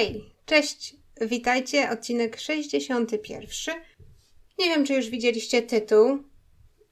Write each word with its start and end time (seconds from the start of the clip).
Hej, 0.00 0.34
cześć, 0.46 0.96
witajcie, 1.20 1.90
odcinek 1.90 2.40
61. 2.40 3.74
Nie 4.58 4.68
wiem, 4.68 4.84
czy 4.84 4.94
już 4.94 5.08
widzieliście 5.08 5.62
tytuł, 5.62 6.18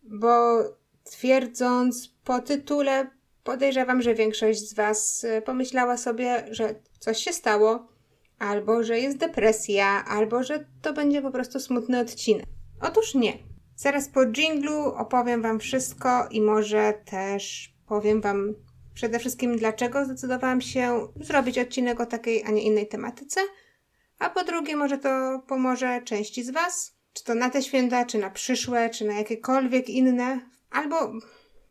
bo 0.03 0.63
twierdząc 1.05 2.09
po 2.25 2.41
tytule, 2.41 3.11
podejrzewam, 3.45 4.03
że 4.03 4.15
większość 4.15 4.69
z 4.69 4.75
Was 4.75 5.25
e, 5.25 5.43
pomyślała 5.43 5.97
sobie, 5.97 6.47
że 6.51 6.75
coś 6.99 7.19
się 7.19 7.33
stało, 7.33 7.89
albo 8.39 8.83
że 8.83 8.99
jest 8.99 9.19
depresja, 9.19 10.05
albo 10.09 10.43
że 10.43 10.65
to 10.83 10.93
będzie 10.93 11.23
po 11.23 11.31
prostu 11.31 11.61
smutny 11.61 12.01
odcinek. 12.01 12.47
Otóż 12.81 13.15
nie. 13.15 13.39
Zaraz 13.77 14.09
po 14.09 14.27
jinglu 14.27 14.85
opowiem 14.85 15.43
Wam 15.43 15.61
wszystko 15.61 16.29
i 16.31 16.41
może 16.41 16.95
też 17.05 17.75
powiem 17.87 18.21
Wam 18.21 18.55
przede 18.99 19.19
wszystkim, 19.19 19.57
dlaczego 19.57 20.05
zdecydowałam 20.05 20.61
się 20.61 21.09
zrobić 21.21 21.59
odcinek 21.59 22.01
o 22.01 22.07
takiej, 22.07 22.45
a 22.45 22.51
nie 22.51 22.63
innej 22.63 22.89
tematyce. 22.89 23.41
A 24.19 24.31
po 24.31 24.45
drugie, 24.45 24.77
może 24.77 24.99
to 24.99 25.43
pomoże 25.47 26.03
części 26.05 26.45
z 26.45 26.51
Was, 26.51 26.97
czy 27.13 27.25
to 27.25 27.35
na 27.35 27.51
te 27.51 27.63
święta, 27.63 28.05
czy 28.05 28.19
na 28.19 28.31
przyszłe, 28.31 28.91
czy 28.91 29.05
na 29.05 29.15
jakiekolwiek 29.15 29.89
inne, 29.89 30.41
albo 30.71 31.13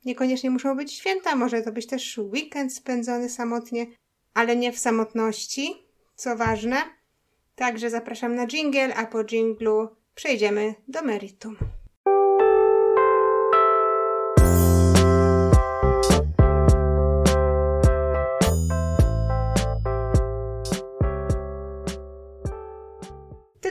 niekoniecznie 0.05 0.49
muszą 0.49 0.75
być 0.75 0.93
święta, 0.93 1.35
może 1.35 1.61
to 1.61 1.71
być 1.71 1.87
też 1.87 2.17
weekend 2.17 2.73
spędzony 2.73 3.29
samotnie, 3.29 3.85
ale 4.33 4.55
nie 4.55 4.71
w 4.71 4.79
samotności, 4.79 5.75
co 6.15 6.35
ważne. 6.35 6.77
Także 7.55 7.89
zapraszam 7.89 8.35
na 8.35 8.47
jingle, 8.47 8.95
a 8.95 9.05
po 9.05 9.23
jinglu 9.23 9.87
przejdziemy 10.15 10.75
do 10.87 11.01
meritum. 11.01 11.57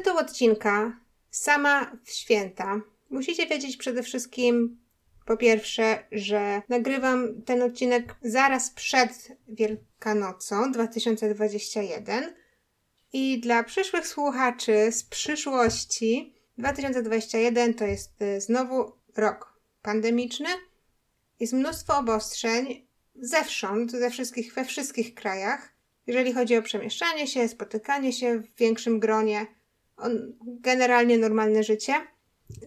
Tytuł 0.07 0.21
odcinka 0.21 1.01
Sama 1.31 1.97
w 2.05 2.11
święta. 2.11 2.81
Musicie 3.11 3.47
wiedzieć 3.47 3.77
przede 3.77 4.03
wszystkim, 4.03 4.79
po 5.25 5.37
pierwsze, 5.37 6.07
że 6.13 6.63
nagrywam 6.69 7.43
ten 7.43 7.63
odcinek 7.63 8.15
zaraz 8.23 8.71
przed 8.71 9.29
Wielkanocą 9.49 10.73
2021 10.73 12.35
i 13.13 13.41
dla 13.41 13.65
przyszłych 13.65 14.07
słuchaczy 14.07 14.93
z 14.93 15.05
przyszłości 15.05 16.35
2021 16.59 17.75
to 17.75 17.85
jest 17.85 18.23
y, 18.23 18.41
znowu 18.41 18.93
rok 19.17 19.61
pandemiczny. 19.83 20.49
Jest 21.41 21.53
mnóstwo 21.53 21.99
obostrzeń 21.99 22.87
zewsząd, 23.15 23.93
ze 23.93 24.11
wszystkich, 24.11 24.55
we 24.55 24.65
wszystkich 24.65 25.15
krajach, 25.15 25.73
jeżeli 26.07 26.33
chodzi 26.33 26.57
o 26.57 26.63
przemieszczanie 26.63 27.27
się, 27.27 27.49
spotykanie 27.49 28.13
się 28.13 28.39
w 28.39 28.57
większym 28.57 29.01
gronie, 29.01 29.56
generalnie 30.43 31.19
normalne 31.19 31.63
życie. 31.63 31.95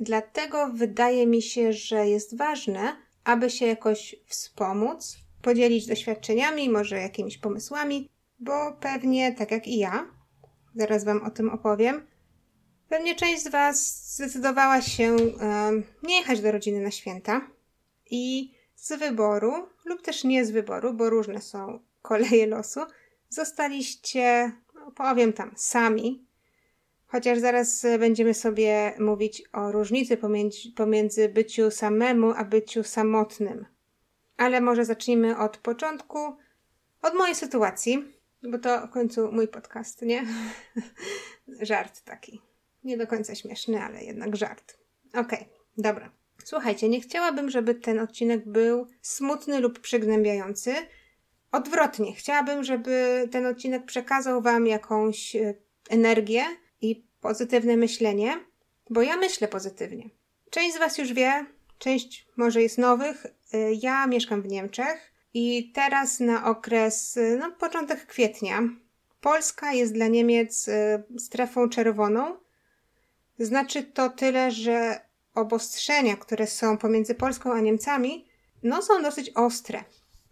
Dlatego 0.02 0.70
wydaje 0.74 1.28
mi 1.28 1.42
się, 1.42 1.74
że 1.74 2.08
jest 2.08 2.38
ważne, 2.38 2.96
aby 3.24 3.50
się 3.50 3.66
jakoś 3.66 4.16
wspomóc, 4.26 5.18
podzielić 5.42 5.88
doświadczeniami, 5.88 6.70
może 6.70 7.02
jakimiś 7.02 7.38
pomysłami, 7.38 8.10
bo 8.40 8.78
pewnie 8.80 9.34
tak 9.34 9.52
jak 9.52 9.68
i 9.68 9.78
ja, 9.78 10.08
zaraz 10.76 11.04
Wam 11.04 11.24
o 11.24 11.32
tym 11.32 11.50
opowiem, 11.50 12.08
pewnie 12.90 13.16
część 13.16 13.44
z 13.44 13.48
Was 13.48 14.06
zdecydowała 14.16 14.82
się 14.82 15.16
nie 16.04 16.18
jechać 16.18 16.42
do 16.42 16.52
rodziny 16.52 16.82
na 16.82 16.92
święta 16.92 17.42
i 18.12 18.54
z 18.76 19.00
wyboru, 19.00 19.52
lub 19.86 20.02
też 20.02 20.24
nie 20.24 20.46
z 20.46 20.52
wyboru, 20.52 20.94
bo 20.94 21.10
różne 21.10 21.42
są 21.42 21.80
koleje 22.02 22.48
losu, 22.48 22.80
zostaliście, 23.30 24.52
no, 24.76 24.92
powiem 24.92 25.34
tam, 25.34 25.52
sami 25.56 26.29
Chociaż 27.12 27.40
zaraz 27.40 27.86
e, 27.86 28.00
będziemy 28.00 28.34
sobie 28.34 28.94
mówić 29.00 29.44
o 29.54 29.72
różnicy 29.72 30.18
pomiędzy, 30.18 30.72
pomiędzy 30.76 31.30
byciu 31.30 31.72
samemu 31.72 32.32
a 32.32 32.44
byciu 32.46 32.84
samotnym. 32.84 33.66
Ale 34.38 34.62
może 34.62 34.86
zacznijmy 34.86 35.38
od 35.38 35.58
początku, 35.58 36.20
od 37.02 37.14
mojej 37.14 37.36
sytuacji, 37.36 38.14
bo 38.44 38.58
to 38.58 38.88
w 38.88 38.90
końcu 38.90 39.32
mój 39.32 39.48
podcast, 39.48 40.02
nie? 40.02 40.26
żart 41.62 42.02
taki. 42.02 42.42
Nie 42.84 42.98
do 42.98 43.08
końca 43.08 43.36
śmieszny, 43.36 43.82
ale 43.82 44.04
jednak 44.04 44.36
żart. 44.36 44.78
Okej, 45.10 45.22
okay, 45.22 45.46
dobra. 45.78 46.12
Słuchajcie, 46.44 46.90
nie 46.90 47.02
chciałabym, 47.02 47.50
żeby 47.50 47.76
ten 47.76 48.00
odcinek 48.00 48.48
był 48.48 48.88
smutny 49.02 49.60
lub 49.60 49.80
przygnębiający. 49.80 50.76
Odwrotnie, 51.52 52.14
chciałabym, 52.14 52.64
żeby 52.64 53.28
ten 53.32 53.46
odcinek 53.46 53.86
przekazał 53.86 54.42
Wam 54.42 54.68
jakąś 54.68 55.36
e, 55.36 55.54
energię, 55.90 56.44
i 56.82 57.06
pozytywne 57.22 57.78
myślenie, 57.78 58.46
bo 58.90 59.02
ja 59.02 59.18
myślę 59.18 59.48
pozytywnie. 59.48 60.10
Część 60.50 60.76
z 60.76 60.80
Was 60.80 60.98
już 60.98 61.14
wie, 61.14 61.46
część 61.80 62.28
może 62.38 62.62
jest 62.62 62.78
nowych. 62.78 63.26
Y, 63.26 63.78
ja 63.82 64.08
mieszkam 64.08 64.42
w 64.42 64.48
Niemczech 64.48 65.14
i 65.34 65.72
teraz 65.76 66.20
na 66.20 66.46
okres, 66.46 67.18
y, 67.18 67.38
no 67.40 67.52
początek 67.52 68.06
kwietnia, 68.06 68.62
Polska 69.22 69.74
jest 69.74 69.94
dla 69.94 70.08
Niemiec 70.08 70.68
y, 70.68 71.04
strefą 71.20 71.70
czerwoną. 71.70 72.38
Znaczy 73.40 73.84
to 73.84 74.10
tyle, 74.10 74.52
że 74.52 75.02
obostrzenia, 75.36 76.18
które 76.18 76.48
są 76.48 76.78
pomiędzy 76.78 77.16
Polską 77.16 77.54
a 77.54 77.60
Niemcami, 77.60 78.26
no 78.64 78.82
są 78.82 79.02
dosyć 79.02 79.32
ostre. 79.36 79.84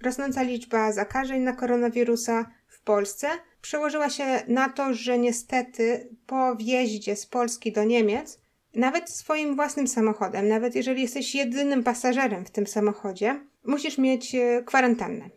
Rosnąca 0.02 0.42
liczba 0.42 0.92
zakażeń 0.92 1.42
na 1.42 1.54
koronawirusa 1.54 2.52
w 2.68 2.82
Polsce 2.82 3.28
przełożyła 3.62 4.10
się 4.10 4.44
na 4.48 4.70
to, 4.70 4.94
że 4.94 5.20
niestety 5.20 6.10
po 6.28 6.56
wjeździe 6.56 7.16
z 7.16 7.26
Polski 7.26 7.72
do 7.72 7.84
Niemiec, 7.84 8.40
nawet 8.76 9.10
swoim 9.10 9.56
własnym 9.56 9.88
samochodem, 9.88 10.48
nawet 10.48 10.76
jeżeli 10.76 11.02
jesteś 11.02 11.36
jedynym 11.36 11.84
pasażerem 11.84 12.46
w 12.46 12.52
tym 12.52 12.68
samochodzie, 12.68 13.40
musisz 13.64 13.98
mieć 13.98 14.36
e, 14.36 14.64
kwarantannę. 14.66 15.30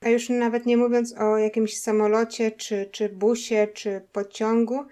A 0.00 0.08
już 0.08 0.28
nawet 0.28 0.66
nie 0.66 0.76
mówiąc 0.76 1.14
o 1.18 1.38
jakimś 1.38 1.80
samolocie, 1.80 2.50
czy, 2.50 2.88
czy 2.92 3.08
busie, 3.08 3.68
czy 3.74 4.00
pociągu, 4.12 4.84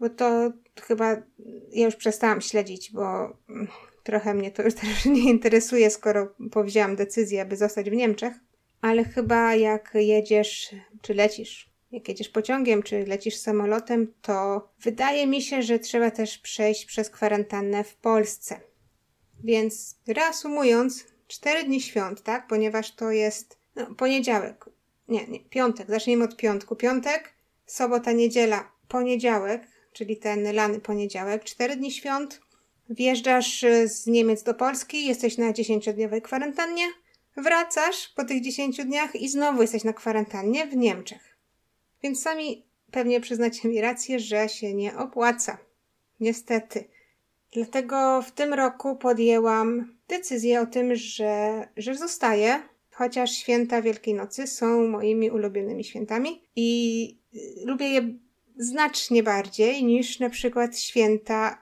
bo 0.00 0.10
to 0.10 0.52
chyba 0.82 1.16
ja 1.72 1.84
już 1.84 1.96
przestałam 1.96 2.40
śledzić, 2.40 2.92
bo 2.92 3.36
mm, 3.48 3.68
trochę 4.02 4.34
mnie 4.34 4.50
to 4.50 4.62
już 4.62 4.74
też 4.84 5.04
nie 5.04 5.30
interesuje, 5.30 5.90
skoro 5.90 6.34
powzięłam 6.50 6.96
decyzję, 6.96 7.42
aby 7.42 7.56
zostać 7.56 7.90
w 7.90 7.92
Niemczech. 7.92 8.34
Ale 8.80 9.04
chyba 9.04 9.54
jak 9.54 9.90
jedziesz, 9.94 10.74
czy 11.02 11.14
lecisz 11.14 11.69
jak 11.90 12.08
jedziesz 12.08 12.28
pociągiem 12.28 12.82
czy 12.82 13.06
lecisz 13.06 13.36
samolotem, 13.36 14.14
to 14.22 14.68
wydaje 14.80 15.26
mi 15.26 15.42
się, 15.42 15.62
że 15.62 15.78
trzeba 15.78 16.10
też 16.10 16.38
przejść 16.38 16.84
przez 16.84 17.10
kwarantannę 17.10 17.84
w 17.84 17.94
Polsce. 17.96 18.60
Więc 19.44 19.98
reasumując, 20.06 21.06
cztery 21.26 21.64
dni 21.64 21.80
świąt, 21.80 22.22
tak? 22.22 22.46
Ponieważ 22.46 22.94
to 22.94 23.10
jest 23.10 23.58
no, 23.76 23.94
poniedziałek. 23.94 24.64
Nie, 25.08 25.26
nie, 25.26 25.40
piątek. 25.40 25.90
Zacznijmy 25.90 26.24
od 26.24 26.36
piątku. 26.36 26.76
Piątek, 26.76 27.34
sobota, 27.66 28.12
niedziela, 28.12 28.72
poniedziałek, 28.88 29.62
czyli 29.92 30.16
ten 30.16 30.54
lany 30.54 30.80
poniedziałek. 30.80 31.44
Cztery 31.44 31.76
dni 31.76 31.90
świąt. 31.90 32.40
Wjeżdżasz 32.90 33.64
z 33.84 34.06
Niemiec 34.06 34.42
do 34.42 34.54
Polski, 34.54 35.06
jesteś 35.06 35.38
na 35.38 35.52
dziesięciodniowej 35.52 36.22
kwarantannie. 36.22 36.84
Wracasz 37.36 38.08
po 38.16 38.24
tych 38.24 38.42
dziesięciu 38.42 38.84
dniach 38.84 39.16
i 39.16 39.28
znowu 39.28 39.62
jesteś 39.62 39.84
na 39.84 39.92
kwarantannie 39.92 40.66
w 40.66 40.76
Niemczech. 40.76 41.29
Więc 42.02 42.22
sami 42.22 42.66
pewnie 42.90 43.20
przyznacie 43.20 43.68
mi 43.68 43.80
rację, 43.80 44.18
że 44.18 44.48
się 44.48 44.74
nie 44.74 44.96
opłaca. 44.96 45.58
Niestety. 46.20 46.84
Dlatego 47.52 48.22
w 48.22 48.32
tym 48.32 48.54
roku 48.54 48.96
podjęłam 48.96 49.94
decyzję 50.08 50.60
o 50.60 50.66
tym, 50.66 50.94
że, 50.94 51.68
że 51.76 51.94
zostaję, 51.94 52.62
chociaż 52.90 53.32
święta 53.32 53.82
Wielkiej 53.82 54.14
Nocy 54.14 54.46
są 54.46 54.88
moimi 54.88 55.30
ulubionymi 55.30 55.84
świętami 55.84 56.42
i 56.56 57.18
y, 57.34 57.66
lubię 57.66 57.88
je 57.88 58.14
znacznie 58.56 59.22
bardziej 59.22 59.84
niż 59.84 60.20
na 60.20 60.30
przykład 60.30 60.78
święta 60.78 61.60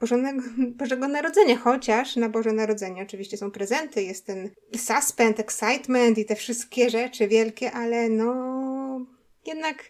Bożonego, 0.00 0.42
Bożego 0.78 1.08
Narodzenia, 1.08 1.56
chociaż 1.56 2.16
na 2.16 2.28
Boże 2.28 2.52
Narodzenie 2.52 3.02
oczywiście 3.02 3.36
są 3.36 3.50
prezenty, 3.50 4.02
jest 4.02 4.26
ten 4.26 4.50
suspend, 4.76 5.40
excitement 5.40 6.18
i 6.18 6.24
te 6.24 6.34
wszystkie 6.34 6.90
rzeczy 6.90 7.28
wielkie, 7.28 7.72
ale 7.72 8.08
no 8.08 8.34
jednak 9.46 9.84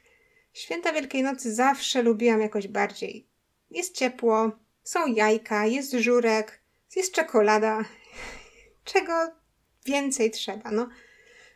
święta 0.53 0.93
Wielkiej 0.93 1.23
Nocy 1.23 1.55
zawsze 1.55 2.03
lubiłam 2.03 2.41
jakoś 2.41 2.69
bardziej. 2.69 3.27
Jest 3.71 3.95
ciepło, 3.95 4.53
są 4.83 5.07
jajka, 5.07 5.67
jest 5.67 5.93
żurek, 5.93 6.61
jest 6.97 7.13
czekolada. 7.13 7.85
Czego 8.85 9.13
więcej 9.87 10.31
trzeba, 10.31 10.71
no. 10.71 10.89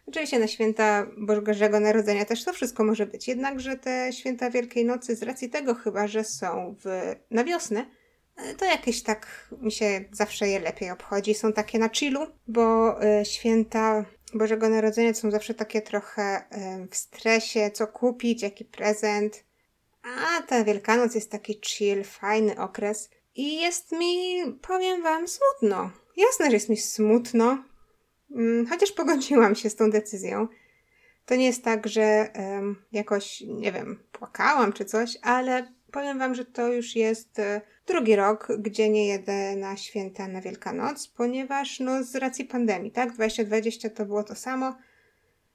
Oczywiście 0.07 0.39
na 0.39 0.47
święta 0.47 1.07
Bożego 1.17 1.81
Narodzenia 1.81 2.25
też 2.25 2.45
to 2.45 2.53
wszystko 2.53 2.85
może 2.85 3.07
być. 3.07 3.29
Jednakże 3.29 3.77
te 3.77 4.13
święta 4.13 4.51
Wielkiej 4.51 4.85
Nocy, 4.85 5.17
z 5.17 5.23
racji 5.23 5.51
tego 5.51 5.75
chyba, 5.75 6.07
że 6.07 6.25
są 6.25 6.77
w, 6.85 7.15
na 7.31 7.45
wiosnę, 7.45 7.87
to 8.59 8.65
jakieś 8.65 9.03
tak 9.03 9.51
mi 9.61 9.73
się 9.73 10.05
zawsze 10.13 10.49
je 10.49 10.61
lepiej 10.61 10.91
obchodzi. 10.91 11.35
Są 11.35 11.53
takie 11.53 11.79
na 11.79 11.89
chillu, 11.89 12.27
bo 12.47 12.97
y, 13.05 13.25
święta 13.25 14.05
Bożego 14.35 14.69
Narodzenia 14.69 15.15
są 15.15 15.31
zawsze 15.31 15.55
takie 15.55 15.83
trochę 15.83 16.45
w 16.91 16.97
stresie, 16.97 17.71
co 17.71 17.87
kupić, 17.87 18.43
jaki 18.43 18.65
prezent. 18.65 19.45
A 20.03 20.43
ta 20.43 20.65
Wielkanoc 20.65 21.15
jest 21.15 21.31
taki 21.31 21.61
chill, 21.65 22.05
fajny 22.05 22.61
okres. 22.61 23.11
I 23.35 23.61
jest 23.61 23.93
mi, 23.93 24.43
powiem 24.63 25.03
wam, 25.03 25.27
smutno. 25.29 25.91
Jasne, 26.17 26.47
że 26.47 26.53
jest 26.53 26.69
mi 26.69 26.77
smutno, 26.77 27.65
mm, 28.31 28.67
chociaż 28.67 28.93
pogodziłam 28.93 29.55
się 29.55 29.71
z 29.71 29.77
tą 29.77 29.91
decyzją. 29.91 30.49
To 31.27 31.35
nie 31.35 31.47
jest 31.47 31.65
tak, 31.65 31.87
że 31.87 32.31
um, 32.35 32.83
jakoś, 32.93 33.41
nie 33.41 33.73
wiem, 33.73 34.03
płakałam 34.13 34.73
czy 34.73 34.85
coś, 34.85 35.17
ale 35.23 35.73
powiem 35.93 36.19
Wam, 36.19 36.35
że 36.35 36.45
to 36.45 36.69
już 36.69 36.97
jest 36.97 37.39
e, 37.39 37.61
drugi 37.91 38.17
rok, 38.17 38.49
gdzie 38.59 38.89
nie 38.89 39.07
jedę 39.07 39.57
na 39.57 39.77
święta 39.77 40.29
na 40.29 40.41
Wielkanoc, 40.41 41.09
ponieważ 41.09 41.81
no 41.81 42.05
z 42.05 42.15
racji 42.17 42.45
pandemii, 42.45 42.91
tak? 42.91 43.13
2020 43.13 43.91
to 43.91 44.07
było 44.07 44.25
to 44.25 44.35
samo 44.35 44.75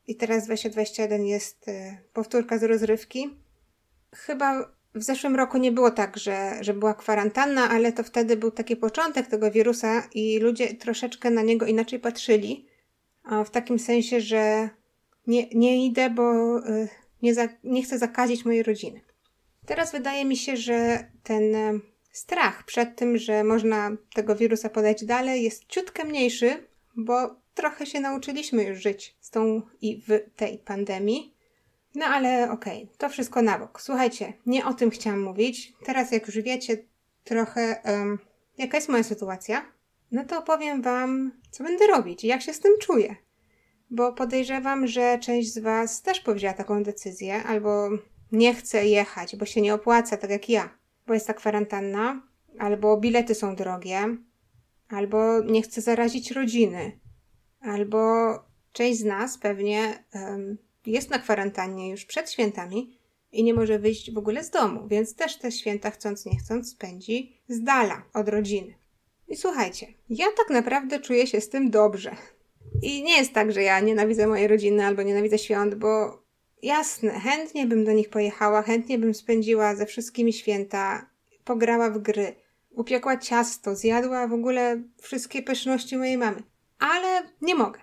i 0.07 0.15
teraz 0.15 0.45
2021 0.45 1.25
jest 1.25 1.67
e, 1.67 1.97
powtórka 2.13 2.57
z 2.57 2.63
rozrywki. 2.63 3.37
Chyba 4.15 4.75
w 4.95 5.03
zeszłym 5.03 5.35
roku 5.35 5.57
nie 5.57 5.71
było 5.71 5.91
tak, 5.91 6.17
że, 6.17 6.57
że 6.61 6.73
była 6.73 6.93
kwarantanna, 6.93 7.69
ale 7.69 7.91
to 7.91 8.03
wtedy 8.03 8.37
był 8.37 8.51
taki 8.51 8.75
początek 8.75 9.27
tego 9.27 9.51
wirusa 9.51 10.03
i 10.13 10.39
ludzie 10.39 10.73
troszeczkę 10.73 11.31
na 11.31 11.41
niego 11.41 11.65
inaczej 11.65 11.99
patrzyli. 11.99 12.65
W 13.45 13.49
takim 13.49 13.79
sensie, 13.79 14.21
że 14.21 14.69
nie, 15.27 15.49
nie 15.49 15.85
idę, 15.85 16.09
bo 16.09 16.57
y, 16.57 16.87
nie, 17.21 17.33
za, 17.33 17.47
nie 17.63 17.83
chcę 17.83 17.97
zakazić 17.97 18.45
mojej 18.45 18.63
rodziny. 18.63 19.01
Teraz 19.65 19.91
wydaje 19.91 20.25
mi 20.25 20.37
się, 20.37 20.57
że 20.57 21.07
ten 21.23 21.55
y, 21.55 21.79
strach 22.17 22.63
przed 22.63 22.95
tym, 22.95 23.17
że 23.17 23.44
można 23.44 23.91
tego 24.13 24.35
wirusa 24.35 24.69
podać 24.69 25.06
dalej, 25.06 25.44
jest 25.44 25.65
ciutkę 25.65 26.06
mniejszy, 26.06 26.67
bo 26.95 27.35
trochę 27.53 27.85
się 27.85 28.00
nauczyliśmy 28.00 28.63
już 28.63 28.79
żyć 28.79 29.15
z 29.19 29.29
tą 29.29 29.62
i 29.81 30.01
w 30.07 30.35
tej 30.35 30.57
pandemii. 30.57 31.33
No 31.95 32.06
ale 32.06 32.51
okej, 32.51 32.83
okay, 32.83 32.97
to 32.97 33.09
wszystko 33.09 33.41
na 33.41 33.59
bok. 33.59 33.81
Słuchajcie, 33.81 34.33
nie 34.45 34.65
o 34.65 34.73
tym 34.73 34.91
chciałam 34.91 35.21
mówić. 35.21 35.73
Teraz, 35.85 36.12
jak 36.12 36.27
już 36.27 36.39
wiecie 36.39 36.77
trochę, 37.23 37.81
um, 37.85 38.19
jaka 38.57 38.77
jest 38.77 38.89
moja 38.89 39.03
sytuacja, 39.03 39.65
no 40.11 40.25
to 40.25 40.39
opowiem 40.39 40.81
Wam, 40.81 41.31
co 41.51 41.63
będę 41.63 41.88
robić 41.88 42.23
i 42.23 42.27
jak 42.27 42.41
się 42.41 42.53
z 42.53 42.59
tym 42.59 42.71
czuję 42.81 43.15
bo 43.89 44.13
podejrzewam, 44.13 44.88
że 44.88 45.19
część 45.19 45.53
z 45.53 45.59
Was 45.59 46.01
też 46.01 46.19
powzięła 46.19 46.53
taką 46.53 46.83
decyzję, 46.83 47.44
albo 47.44 47.89
nie 48.31 48.56
chce 48.56 48.85
jechać, 48.85 49.35
bo 49.35 49.45
się 49.45 49.61
nie 49.61 49.73
opłaca, 49.73 50.18
tak 50.18 50.29
jak 50.29 50.50
ja, 50.50 50.69
bo 51.07 51.13
jest 51.13 51.28
ta 51.28 51.34
kwarantanna, 51.34 52.22
albo 52.60 52.98
bilety 52.98 53.36
są 53.36 53.56
drogie, 53.56 54.18
albo 54.90 55.42
nie 55.44 55.62
chce 55.62 55.81
zarazić 55.81 56.31
rodziny, 56.31 57.00
albo 57.62 58.00
część 58.72 59.00
z 59.00 59.04
nas 59.04 59.38
pewnie 59.38 60.04
um, 60.13 60.57
jest 60.86 61.10
na 61.10 61.19
kwarantannie 61.19 61.90
już 61.90 62.06
przed 62.06 62.31
świętami 62.31 63.00
i 63.31 63.44
nie 63.44 63.54
może 63.54 63.80
wyjść 63.80 64.13
w 64.13 64.18
ogóle 64.18 64.44
z 64.44 64.50
domu, 64.50 64.88
więc 64.88 65.16
też 65.16 65.38
te 65.38 65.52
święta 65.52 65.92
chcąc 65.92 66.25
nie 66.25 66.38
chcąc 66.38 66.72
spędzi 66.72 67.38
z 67.48 67.63
dala 67.63 68.04
od 68.13 68.30
rodziny. 68.30 68.74
I 69.28 69.36
słuchajcie, 69.36 69.88
ja 70.10 70.25
tak 70.38 70.50
naprawdę 70.50 71.00
czuję 71.00 71.28
się 71.28 71.42
z 71.42 71.50
tym 71.50 71.69
dobrze. 71.69 72.16
I 72.81 73.04
nie 73.04 73.18
jest 73.18 73.34
tak, 73.34 73.52
że 73.52 73.62
ja 73.62 73.80
nienawidzę 73.80 74.28
mojej 74.28 74.48
rodziny 74.48 74.86
albo 74.86 75.02
nienawidzę 75.02 75.38
świąt, 75.38 75.75
bo 75.75 76.24
jasne, 76.65 77.19
chętnie 77.19 77.65
bym 77.65 77.85
do 77.85 77.91
nich 77.91 78.09
pojechała, 78.09 78.62
chętnie 78.62 78.97
bym 79.00 79.13
spędziła 79.13 79.75
ze 79.75 79.85
wszystkimi 79.85 80.33
święta, 80.33 81.09
pograła 81.44 81.89
w 81.89 81.97
gry, 81.97 82.35
upiekła 82.71 83.17
ciasto, 83.17 83.75
zjadła 83.75 84.27
w 84.27 84.33
ogóle 84.33 84.81
wszystkie 85.01 85.44
pyszności 85.44 85.97
mojej 85.97 86.17
mamy. 86.17 86.44
Ale 86.79 87.23
nie 87.41 87.56
mogę. 87.56 87.79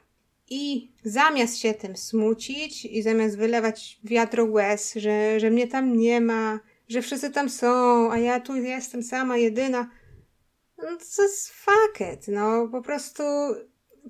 I 0.51 0.93
zamiast 1.05 1.59
się 1.59 1.75
tym 1.75 1.97
smucić 1.97 2.85
i 2.85 3.03
zamiast 3.03 3.39
wylewać 3.39 4.01
wiatro 4.05 4.45
łez, 4.45 4.95
że, 4.95 5.41
że 5.41 5.51
mnie 5.51 5.69
tam 5.69 5.97
nie 5.97 6.21
ma, 6.21 6.61
że 6.89 7.03
wszyscy 7.03 7.31
tam 7.31 7.51
są, 7.51 8.11
a 8.13 8.19
ja 8.19 8.41
tu 8.41 8.57
jestem 8.57 9.03
sama, 9.03 9.37
jedyna, 9.37 9.91
no 10.79 10.99
to 11.17 11.23
jest 11.23 11.51
fuck 11.51 12.01
it, 12.15 12.29
no 12.29 12.69
po 12.69 12.83
prostu 12.83 13.23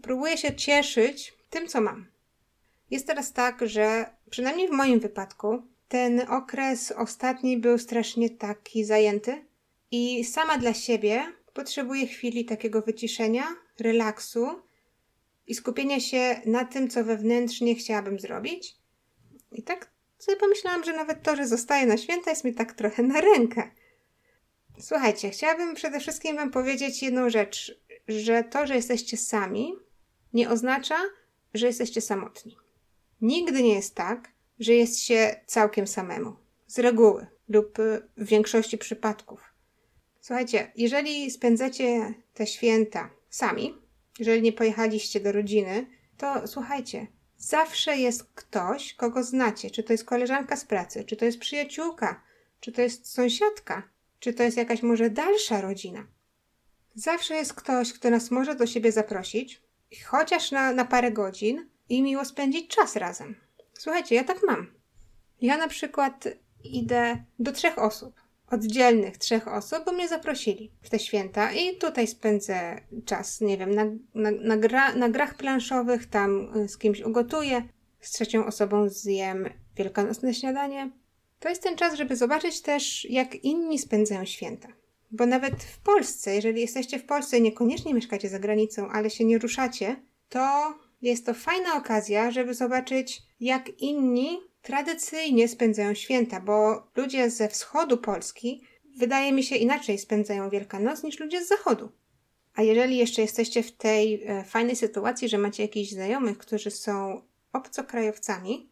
próbuję 0.03 0.37
się 0.37 0.55
cieszyć 0.57 1.35
tym, 1.51 1.69
co 1.69 1.81
mam. 1.81 2.12
Jest 2.93 3.07
teraz 3.07 3.33
tak, 3.33 3.69
że 3.69 4.07
przynajmniej 4.31 4.69
w 4.69 4.73
moim 4.73 5.01
wypadku 5.01 5.63
ten 5.89 6.21
okres 6.29 6.93
ostatni 6.97 7.59
był 7.59 7.79
strasznie 7.79 8.31
taki 8.31 8.85
zajęty 8.85 9.45
i 9.91 10.25
sama 10.25 10.59
dla 10.59 10.75
siebie 10.75 11.33
potrzebuję 11.55 12.07
chwili 12.07 12.45
takiego 12.45 12.83
wyciszenia, 12.83 13.45
relaksu 13.79 14.47
i 15.47 15.55
skupienia 15.55 16.01
się 16.01 16.41
na 16.47 16.65
tym, 16.65 16.89
co 16.89 17.05
wewnętrznie 17.05 17.75
chciałabym 17.75 18.21
zrobić. 18.21 18.77
I 19.53 19.63
tak 19.63 19.91
sobie 20.19 20.37
pomyślałam, 20.37 20.85
że 20.85 20.93
nawet 20.93 21.23
to, 21.23 21.37
że 21.37 21.47
zostaję 21.47 21.87
na 21.87 21.97
święta 21.97 22.31
jest 22.31 22.45
mi 22.45 22.55
tak 22.55 22.73
trochę 22.73 23.03
na 23.03 23.21
rękę. 23.21 23.71
Słuchajcie, 24.81 25.31
chciałabym 25.31 25.75
przede 25.75 26.01
wszystkim 26.01 26.37
Wam 26.37 26.51
powiedzieć 26.51 27.03
jedną 27.03 27.31
rzecz, 27.31 27.81
że 28.09 28.45
to, 28.45 28.67
że 28.67 28.75
jesteście 28.75 29.17
sami, 29.17 29.75
nie 30.33 30.51
oznacza, 30.51 30.97
że 31.55 31.67
jesteście 31.67 32.01
samotni. 32.01 32.62
Nigdy 33.23 33.63
nie 33.63 33.75
jest 33.75 33.95
tak, 33.95 34.33
że 34.59 34.73
jest 34.73 35.01
się 35.01 35.37
całkiem 35.47 35.87
samemu. 35.87 36.37
Z 36.67 36.79
reguły 36.79 37.27
lub 37.49 37.79
w 38.17 38.25
większości 38.25 38.79
przypadków. 38.79 39.41
Słuchajcie, 40.21 40.73
jeżeli 40.77 41.31
spędzacie 41.31 42.15
te 42.35 42.47
święta 42.47 43.11
sami, 43.31 43.79
jeżeli 44.19 44.43
nie 44.43 44.53
pojechaliście 44.53 45.21
do 45.21 45.33
rodziny, 45.33 45.87
to 46.17 46.47
słuchajcie, 46.49 47.07
zawsze 47.37 47.97
jest 47.97 48.25
ktoś, 48.35 48.95
kogo 48.95 49.23
znacie. 49.23 49.71
Czy 49.71 49.83
to 49.83 49.93
jest 49.93 50.05
koleżanka 50.05 50.57
z 50.57 50.65
pracy, 50.65 51.05
czy 51.05 51.17
to 51.17 51.25
jest 51.25 51.39
przyjaciółka, 51.39 52.23
czy 52.61 52.73
to 52.73 52.83
jest 52.83 53.13
sąsiadka, 53.13 53.83
czy 54.19 54.35
to 54.35 54.43
jest 54.43 54.57
jakaś 54.57 54.83
może 54.83 55.11
dalsza 55.11 55.61
rodzina. 55.61 56.07
Zawsze 56.95 57.35
jest 57.35 57.55
ktoś, 57.55 57.93
kto 57.93 58.11
nas 58.11 58.31
może 58.31 58.55
do 58.55 58.67
siebie 58.67 58.93
zaprosić, 58.93 59.63
chociaż 60.07 60.51
na, 60.51 60.73
na 60.73 60.85
parę 60.85 61.13
godzin 61.13 61.72
i 61.93 62.03
miło 62.03 62.25
spędzić 62.25 62.69
czas 62.69 62.97
razem. 62.97 63.35
Słuchajcie, 63.73 64.15
ja 64.15 64.25
tak 64.25 64.41
mam. 64.47 64.67
Ja 65.41 65.57
na 65.57 65.69
przykład 65.69 66.29
idę 66.65 67.25
do 67.39 67.53
trzech 67.53 67.79
osób, 67.79 68.15
oddzielnych 68.51 69.19
trzech 69.19 69.49
osób, 69.49 69.79
bo 69.87 69.93
mnie 69.93 70.09
zaprosili 70.09 70.73
w 70.83 70.91
te 70.91 70.99
święta 70.99 71.53
i 71.53 71.77
tutaj 71.77 72.07
spędzę 72.07 72.81
czas, 73.05 73.41
nie 73.41 73.59
wiem, 73.59 73.75
na, 73.75 73.85
na, 74.15 74.31
na, 74.31 74.57
gra, 74.57 74.95
na 74.95 75.09
grach 75.09 75.35
planszowych, 75.35 76.07
tam 76.07 76.57
y, 76.57 76.69
z 76.69 76.79
kimś 76.79 77.01
ugotuję, 77.01 77.63
z 78.01 78.11
trzecią 78.11 78.47
osobą 78.47 78.89
zjem 78.89 79.49
wielkanocne 79.77 80.35
śniadanie. 80.35 80.91
To 81.41 81.49
jest 81.49 81.63
ten 81.63 81.77
czas, 81.77 81.95
żeby 81.95 82.17
zobaczyć 82.17 82.63
też, 82.63 83.05
jak 83.11 83.35
inni 83.35 83.79
spędzają 83.79 84.25
święta. 84.25 84.69
Bo 85.11 85.27
nawet 85.27 85.55
w 85.55 85.79
Polsce, 85.79 86.35
jeżeli 86.35 86.61
jesteście 86.61 86.99
w 86.99 87.05
Polsce 87.05 87.41
niekoniecznie 87.41 87.95
mieszkacie 87.95 88.29
za 88.29 88.39
granicą, 88.39 88.89
ale 88.89 89.11
się 89.11 89.25
nie 89.25 89.39
ruszacie, 89.39 89.97
to 90.29 90.75
jest 91.03 91.27
to 91.27 91.35
fajna 91.35 91.77
okazja, 91.77 92.31
żeby 92.31 92.55
zobaczyć, 92.55 93.23
jak 93.41 93.81
inni 93.81 94.41
tradycyjnie 94.63 95.49
spędzają 95.49 95.95
święta, 95.95 96.41
bo 96.41 96.87
ludzie 96.97 97.31
ze 97.31 97.49
wschodu 97.49 97.99
Polski, 97.99 98.63
wydaje 98.97 99.33
mi 99.33 99.43
się, 99.43 99.57
inaczej 99.57 99.99
spędzają 99.99 100.51
Wielkanoc 100.51 101.03
niż 101.03 101.21
ludzie 101.21 101.45
z 101.45 101.49
zachodu. 101.49 101.93
A 102.55 102.63
jeżeli 102.63 102.97
jeszcze 102.97 103.23
jesteście 103.23 103.63
w 103.63 103.73
tej 103.73 104.25
e, 104.25 104.45
fajnej 104.45 104.77
sytuacji, 104.77 105.29
że 105.29 105.39
macie 105.39 105.63
jakichś 105.63 105.91
znajomych, 105.91 106.39
którzy 106.39 106.71
są 106.71 107.23
obcokrajowcami, 107.53 108.71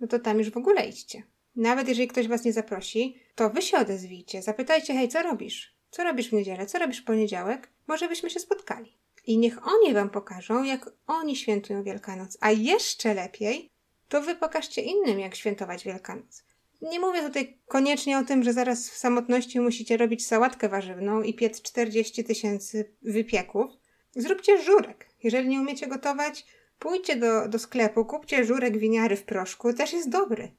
no 0.00 0.06
to 0.06 0.18
tam 0.18 0.38
już 0.38 0.50
w 0.50 0.56
ogóle 0.56 0.86
idźcie. 0.86 1.22
Nawet 1.56 1.88
jeżeli 1.88 2.08
ktoś 2.08 2.28
was 2.28 2.44
nie 2.44 2.52
zaprosi, 2.52 3.16
to 3.34 3.50
wy 3.50 3.62
się 3.62 3.78
odezwijcie, 3.78 4.42
zapytajcie, 4.42 4.94
hej, 4.94 5.08
co 5.08 5.22
robisz? 5.22 5.76
Co 5.90 6.04
robisz 6.04 6.28
w 6.28 6.32
niedzielę? 6.32 6.66
Co 6.66 6.78
robisz 6.78 6.98
w 6.98 7.04
poniedziałek? 7.04 7.70
Może 7.86 8.08
byśmy 8.08 8.30
się 8.30 8.40
spotkali. 8.40 9.01
I 9.24 9.38
niech 9.38 9.66
oni 9.66 9.94
wam 9.94 10.10
pokażą, 10.10 10.62
jak 10.62 10.90
oni 11.06 11.36
świętują 11.36 11.82
Wielkanoc. 11.82 12.38
A 12.40 12.50
jeszcze 12.50 13.14
lepiej, 13.14 13.70
to 14.08 14.22
wy 14.22 14.34
pokażcie 14.34 14.82
innym, 14.82 15.20
jak 15.20 15.34
świętować 15.34 15.84
Wielkanoc. 15.84 16.44
Nie 16.82 17.00
mówię 17.00 17.22
tutaj 17.22 17.58
koniecznie 17.66 18.18
o 18.18 18.24
tym, 18.24 18.42
że 18.42 18.52
zaraz 18.52 18.90
w 18.90 18.96
samotności 18.96 19.60
musicie 19.60 19.96
robić 19.96 20.26
sałatkę 20.26 20.68
warzywną 20.68 21.22
i 21.22 21.34
piec 21.34 21.62
40 21.62 22.24
tysięcy 22.24 22.92
wypieków. 23.02 23.72
Zróbcie 24.16 24.62
żurek. 24.62 25.08
Jeżeli 25.22 25.48
nie 25.48 25.60
umiecie 25.60 25.86
gotować, 25.86 26.46
pójdźcie 26.78 27.16
do, 27.16 27.48
do 27.48 27.58
sklepu, 27.58 28.04
kupcie 28.04 28.44
żurek 28.44 28.78
winiary 28.78 29.16
w 29.16 29.24
proszku, 29.24 29.72
też 29.72 29.92
jest 29.92 30.08
dobry. 30.08 30.52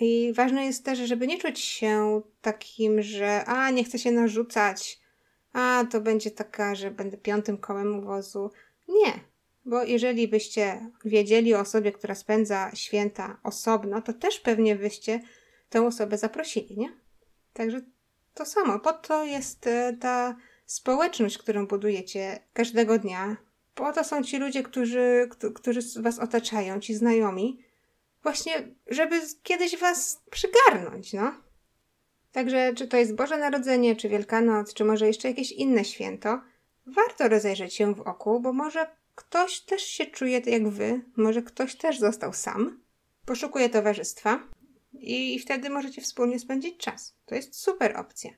I 0.00 0.32
ważne 0.36 0.64
jest 0.64 0.84
też, 0.84 0.98
żeby 0.98 1.26
nie 1.26 1.38
czuć 1.38 1.58
się 1.58 2.22
takim, 2.40 3.02
że 3.02 3.44
a, 3.44 3.70
nie 3.70 3.84
chcę 3.84 3.98
się 3.98 4.10
narzucać, 4.10 5.00
a, 5.52 5.84
to 5.90 6.00
będzie 6.00 6.30
taka, 6.30 6.74
że 6.74 6.90
będę 6.90 7.16
piątym 7.16 7.58
kołem 7.58 8.04
wozu. 8.04 8.50
Nie, 8.88 9.12
bo 9.64 9.82
jeżeli 9.82 10.28
byście 10.28 10.90
wiedzieli 11.04 11.54
o 11.54 11.60
osobie, 11.60 11.92
która 11.92 12.14
spędza 12.14 12.70
święta 12.74 13.38
osobno, 13.42 14.02
to 14.02 14.12
też 14.12 14.40
pewnie 14.40 14.76
byście 14.76 15.20
tę 15.70 15.86
osobę 15.86 16.18
zaprosili, 16.18 16.78
nie? 16.78 16.92
Także 17.52 17.80
to 18.34 18.44
samo. 18.44 18.80
Po 18.80 18.92
to 18.92 19.24
jest 19.24 19.66
e, 19.66 19.96
ta 20.00 20.36
społeczność, 20.66 21.38
którą 21.38 21.66
budujecie 21.66 22.38
każdego 22.52 22.98
dnia. 22.98 23.36
Po 23.74 23.92
to 23.92 24.04
są 24.04 24.22
ci 24.22 24.38
ludzie, 24.38 24.62
którzy, 24.62 25.28
którzy 25.54 25.80
was 26.02 26.18
otaczają, 26.18 26.80
ci 26.80 26.94
znajomi, 26.94 27.64
właśnie, 28.22 28.68
żeby 28.86 29.20
kiedyś 29.42 29.78
was 29.78 30.22
przygarnąć, 30.30 31.12
no. 31.12 31.47
Także, 32.38 32.74
czy 32.74 32.88
to 32.88 32.96
jest 32.96 33.14
Boże 33.14 33.38
Narodzenie, 33.38 33.96
czy 33.96 34.08
Wielkanoc, 34.08 34.74
czy 34.74 34.84
może 34.84 35.06
jeszcze 35.06 35.28
jakieś 35.28 35.52
inne 35.52 35.84
święto, 35.84 36.40
warto 36.86 37.28
rozejrzeć 37.28 37.74
się 37.74 37.94
w 37.94 38.00
oku, 38.00 38.40
bo 38.40 38.52
może 38.52 38.86
ktoś 39.14 39.60
też 39.60 39.82
się 39.82 40.06
czuje 40.06 40.40
jak 40.46 40.68
wy, 40.68 41.00
może 41.16 41.42
ktoś 41.42 41.76
też 41.76 41.98
został 41.98 42.32
sam, 42.32 42.80
poszukuje 43.26 43.68
towarzystwa 43.68 44.48
i 44.92 45.38
wtedy 45.38 45.70
możecie 45.70 46.02
wspólnie 46.02 46.38
spędzić 46.38 46.76
czas. 46.76 47.14
To 47.26 47.34
jest 47.34 47.60
super 47.60 47.96
opcja. 47.96 48.30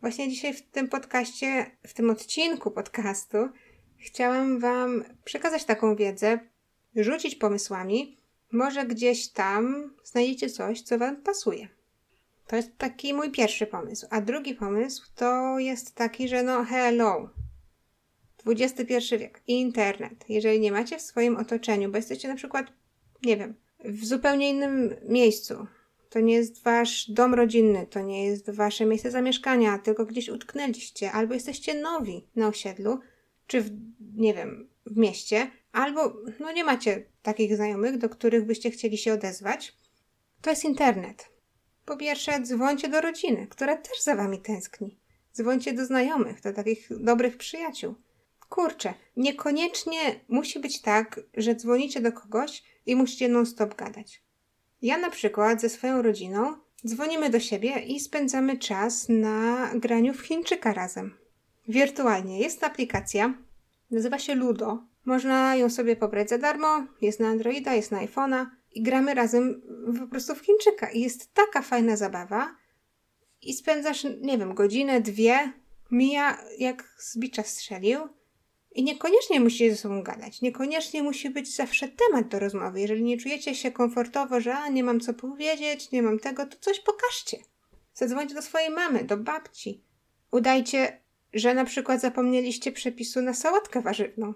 Właśnie 0.00 0.28
dzisiaj 0.28 0.54
w 0.54 0.70
tym 0.70 0.88
podcaście, 0.88 1.76
w 1.86 1.94
tym 1.94 2.10
odcinku 2.10 2.70
podcastu, 2.70 3.38
chciałam 3.98 4.58
Wam 4.58 5.04
przekazać 5.24 5.64
taką 5.64 5.96
wiedzę, 5.96 6.38
rzucić 6.96 7.34
pomysłami. 7.34 8.18
Może 8.52 8.86
gdzieś 8.86 9.28
tam 9.28 9.94
znajdziecie 10.04 10.50
coś, 10.50 10.82
co 10.82 10.98
Wam 10.98 11.16
pasuje. 11.16 11.77
To 12.48 12.56
jest 12.56 12.78
taki 12.78 13.14
mój 13.14 13.30
pierwszy 13.30 13.66
pomysł. 13.66 14.06
A 14.10 14.20
drugi 14.20 14.54
pomysł 14.54 15.06
to 15.14 15.58
jest 15.58 15.94
taki, 15.94 16.28
że 16.28 16.42
no 16.42 16.64
hello. 16.64 17.30
XXI 18.46 18.94
wiek, 19.18 19.42
internet. 19.46 20.24
Jeżeli 20.28 20.60
nie 20.60 20.72
macie 20.72 20.98
w 20.98 21.02
swoim 21.02 21.36
otoczeniu, 21.36 21.90
bo 21.90 21.96
jesteście 21.96 22.28
na 22.28 22.34
przykład, 22.34 22.66
nie 23.24 23.36
wiem, 23.36 23.54
w 23.84 24.04
zupełnie 24.04 24.50
innym 24.50 24.94
miejscu, 25.08 25.66
to 26.10 26.20
nie 26.20 26.34
jest 26.34 26.62
wasz 26.62 27.10
dom 27.10 27.34
rodzinny, 27.34 27.86
to 27.86 28.00
nie 28.00 28.26
jest 28.26 28.50
wasze 28.50 28.86
miejsce 28.86 29.10
zamieszkania, 29.10 29.78
tylko 29.78 30.06
gdzieś 30.06 30.28
utknęliście, 30.28 31.12
albo 31.12 31.34
jesteście 31.34 31.74
nowi 31.74 32.26
na 32.36 32.48
osiedlu, 32.48 33.00
czy 33.46 33.60
w, 33.60 33.70
nie 34.16 34.34
wiem, 34.34 34.68
w 34.86 34.96
mieście, 34.96 35.50
albo 35.72 36.16
no 36.40 36.52
nie 36.52 36.64
macie 36.64 37.04
takich 37.22 37.56
znajomych, 37.56 37.98
do 37.98 38.08
których 38.08 38.44
byście 38.44 38.70
chcieli 38.70 38.98
się 38.98 39.12
odezwać, 39.12 39.76
to 40.42 40.50
jest 40.50 40.64
internet. 40.64 41.37
Po 41.88 41.96
pierwsze, 41.96 42.40
dzwońcie 42.40 42.88
do 42.88 43.00
rodziny, 43.00 43.46
która 43.50 43.76
też 43.76 44.02
za 44.02 44.16
wami 44.16 44.38
tęskni. 44.38 44.98
Dzwońcie 45.34 45.72
do 45.72 45.86
znajomych, 45.86 46.40
do 46.40 46.52
takich 46.52 46.88
dobrych 46.90 47.36
przyjaciół. 47.36 47.94
Kurczę, 48.48 48.94
niekoniecznie 49.16 49.98
musi 50.28 50.60
być 50.60 50.80
tak, 50.80 51.20
że 51.36 51.54
dzwonicie 51.54 52.00
do 52.00 52.12
kogoś 52.12 52.62
i 52.86 52.96
musicie 52.96 53.28
non-stop 53.28 53.74
gadać. 53.74 54.22
Ja 54.82 54.98
na 54.98 55.10
przykład 55.10 55.60
ze 55.60 55.68
swoją 55.68 56.02
rodziną 56.02 56.56
dzwonimy 56.86 57.30
do 57.30 57.40
siebie 57.40 57.78
i 57.78 58.00
spędzamy 58.00 58.58
czas 58.58 59.06
na 59.08 59.70
graniu 59.74 60.14
w 60.14 60.20
Chińczyka 60.20 60.72
razem. 60.72 61.14
Wirtualnie. 61.68 62.38
Jest 62.38 62.64
aplikacja, 62.64 63.34
nazywa 63.90 64.18
się 64.18 64.34
Ludo. 64.34 64.84
Można 65.04 65.56
ją 65.56 65.70
sobie 65.70 65.96
pobrać 65.96 66.28
za 66.28 66.38
darmo, 66.38 66.86
jest 67.00 67.20
na 67.20 67.28
Androida, 67.28 67.74
jest 67.74 67.90
na 67.90 68.06
iPhone'a 68.06 68.46
i 68.78 68.82
gramy 68.82 69.14
razem 69.14 69.62
po 70.00 70.06
prostu 70.06 70.34
w 70.34 70.40
Chińczyka. 70.40 70.90
I 70.90 71.00
jest 71.00 71.34
taka 71.34 71.62
fajna 71.62 71.96
zabawa 71.96 72.56
i 73.42 73.54
spędzasz, 73.54 74.06
nie 74.20 74.38
wiem, 74.38 74.54
godzinę, 74.54 75.00
dwie, 75.00 75.52
mija 75.90 76.38
jak 76.58 76.94
z 76.98 77.18
bicza 77.18 77.42
strzelił 77.42 78.00
i 78.72 78.84
niekoniecznie 78.84 79.40
musicie 79.40 79.70
ze 79.70 79.76
sobą 79.76 80.02
gadać, 80.02 80.42
niekoniecznie 80.42 81.02
musi 81.02 81.30
być 81.30 81.56
zawsze 81.56 81.88
temat 81.88 82.28
do 82.28 82.38
rozmowy. 82.38 82.80
Jeżeli 82.80 83.02
nie 83.02 83.18
czujecie 83.18 83.54
się 83.54 83.72
komfortowo, 83.72 84.40
że 84.40 84.54
a, 84.54 84.68
nie 84.68 84.84
mam 84.84 85.00
co 85.00 85.14
powiedzieć, 85.14 85.90
nie 85.90 86.02
mam 86.02 86.18
tego, 86.18 86.46
to 86.46 86.56
coś 86.60 86.80
pokażcie. 86.80 87.38
Zadzwońcie 87.94 88.34
do 88.34 88.42
swojej 88.42 88.70
mamy, 88.70 89.04
do 89.04 89.16
babci. 89.16 89.84
Udajcie, 90.30 91.00
że 91.32 91.54
na 91.54 91.64
przykład 91.64 92.00
zapomnieliście 92.00 92.72
przepisu 92.72 93.22
na 93.22 93.34
sałatkę 93.34 93.80
warzywną. 93.80 94.34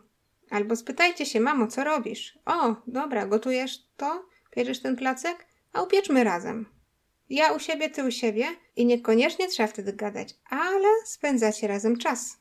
Albo 0.51 0.77
spytajcie 0.77 1.27
się, 1.27 1.41
mamo, 1.41 1.67
co 1.67 1.85
robisz? 1.85 2.39
O, 2.45 2.77
dobra, 2.87 3.27
gotujesz 3.27 3.79
to? 3.97 4.32
Pierzesz 4.53 4.81
ten 4.81 4.97
placek? 4.97 5.47
A 5.73 5.83
upieczmy 5.83 6.25
razem. 6.25 6.67
Ja 7.31 7.53
u 7.53 7.59
siebie, 7.59 7.91
ty 7.91 8.05
u 8.05 8.11
siebie 8.11 8.47
i 8.77 8.87
niekoniecznie 8.87 9.49
trzeba 9.49 9.67
wtedy 9.67 9.93
gadać, 9.93 10.35
ale 10.51 10.89
spędzacie 11.05 11.69
razem 11.69 11.99
czas. 11.99 12.37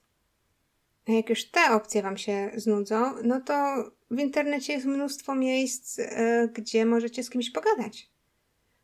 A 1.07 1.11
jak 1.11 1.29
już 1.29 1.45
te 1.45 1.71
opcje 1.71 2.01
Wam 2.01 2.17
się 2.17 2.51
znudzą, 2.55 3.13
no 3.23 3.41
to 3.41 3.83
w 4.11 4.19
internecie 4.19 4.73
jest 4.73 4.85
mnóstwo 4.85 5.35
miejsc, 5.35 5.97
yy, 5.97 6.05
gdzie 6.53 6.85
możecie 6.85 7.23
z 7.23 7.29
kimś 7.29 7.49
pogadać. 7.49 8.11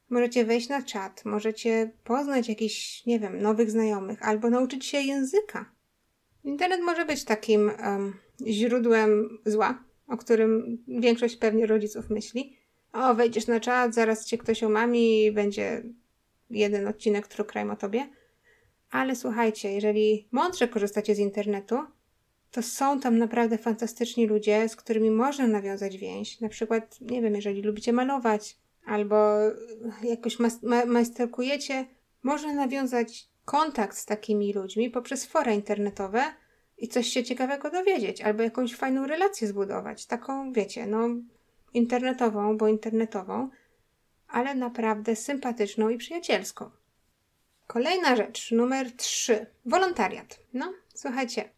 Możecie 0.09 0.45
wejść 0.45 0.69
na 0.69 0.81
czat, 0.81 1.25
możecie 1.25 1.91
poznać 2.03 2.49
jakichś, 2.49 3.05
nie 3.05 3.19
wiem, 3.19 3.41
nowych 3.41 3.71
znajomych 3.71 4.23
albo 4.23 4.49
nauczyć 4.49 4.85
się 4.85 5.01
języka. 5.01 5.71
Internet 6.43 6.81
może 6.81 7.05
być 7.05 7.23
takim 7.23 7.71
źródłem 8.47 9.39
zła, 9.45 9.83
o 10.07 10.17
którym 10.17 10.83
większość 10.87 11.35
pewnie 11.35 11.65
rodziców 11.65 12.09
myśli. 12.09 12.56
O, 12.97 13.15
wejdziesz 13.15 13.47
na 13.47 13.59
czat, 13.59 13.93
zaraz 13.93 14.25
cię 14.25 14.37
ktoś 14.37 14.63
omami 14.63 15.25
i 15.25 15.31
będzie 15.31 15.83
jeden 16.49 16.87
odcinek 16.87 17.27
True 17.27 17.45
Crime 17.45 17.73
o 17.73 17.75
tobie. 17.75 18.09
Ale 18.91 19.15
słuchajcie, 19.15 19.73
jeżeli 19.73 20.27
mądrze 20.31 20.67
korzystacie 20.67 21.15
z 21.15 21.19
internetu, 21.19 21.83
to 22.51 22.61
są 22.61 22.99
tam 22.99 23.17
naprawdę 23.17 23.57
fantastyczni 23.57 24.27
ludzie, 24.27 24.69
z 24.69 24.75
którymi 24.75 25.11
można 25.11 25.47
nawiązać 25.47 25.97
więź. 25.97 26.41
Na 26.41 26.49
przykład, 26.49 27.01
nie 27.01 27.21
wiem, 27.21 27.35
jeżeli 27.35 27.61
lubicie 27.61 27.93
malować 27.93 28.57
albo 28.85 29.37
jakoś 30.03 30.39
ma 30.39 30.49
majsterkujecie, 30.85 31.85
można 32.23 32.53
nawiązać 32.53 33.29
kontakt 33.45 33.97
z 33.97 34.05
takimi 34.05 34.53
ludźmi 34.53 34.89
poprzez 34.89 35.25
fora 35.25 35.53
internetowe 35.53 36.23
i 36.77 36.87
coś 36.87 37.07
się 37.07 37.23
ciekawego 37.23 37.71
dowiedzieć, 37.71 38.21
albo 38.21 38.43
jakąś 38.43 38.75
fajną 38.75 39.07
relację 39.07 39.47
zbudować. 39.47 40.05
Taką, 40.05 40.53
wiecie, 40.53 40.87
no, 40.87 41.09
internetową, 41.73 42.57
bo 42.57 42.67
internetową, 42.67 43.49
ale 44.27 44.55
naprawdę 44.55 45.15
sympatyczną 45.15 45.89
i 45.89 45.97
przyjacielską. 45.97 46.69
Kolejna 47.67 48.15
rzecz, 48.15 48.51
numer 48.51 48.91
trzy. 48.91 49.45
Wolontariat. 49.65 50.39
No, 50.53 50.73
słuchajcie, 50.93 51.49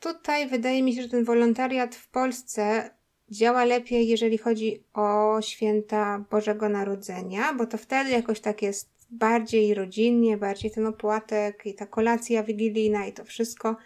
tutaj 0.00 0.48
wydaje 0.48 0.82
mi 0.82 0.94
się, 0.94 1.02
że 1.02 1.08
ten 1.08 1.24
wolontariat 1.24 1.94
w 1.94 2.08
Polsce 2.08 2.90
działa 3.30 3.64
lepiej, 3.64 4.08
jeżeli 4.08 4.38
chodzi 4.38 4.84
o 4.92 5.38
święta 5.42 6.24
Bożego 6.30 6.68
Narodzenia, 6.68 7.54
bo 7.54 7.66
to 7.66 7.78
wtedy 7.78 8.10
jakoś 8.10 8.40
tak 8.40 8.62
jest 8.62 8.90
bardziej 9.10 9.74
rodzinnie, 9.74 10.36
bardziej 10.36 10.70
ten 10.70 10.86
opłatek 10.86 11.66
i 11.66 11.74
ta 11.74 11.86
kolacja 11.86 12.42
wigilijna 12.42 13.06
i 13.06 13.12
to 13.12 13.24
wszystko. 13.24 13.76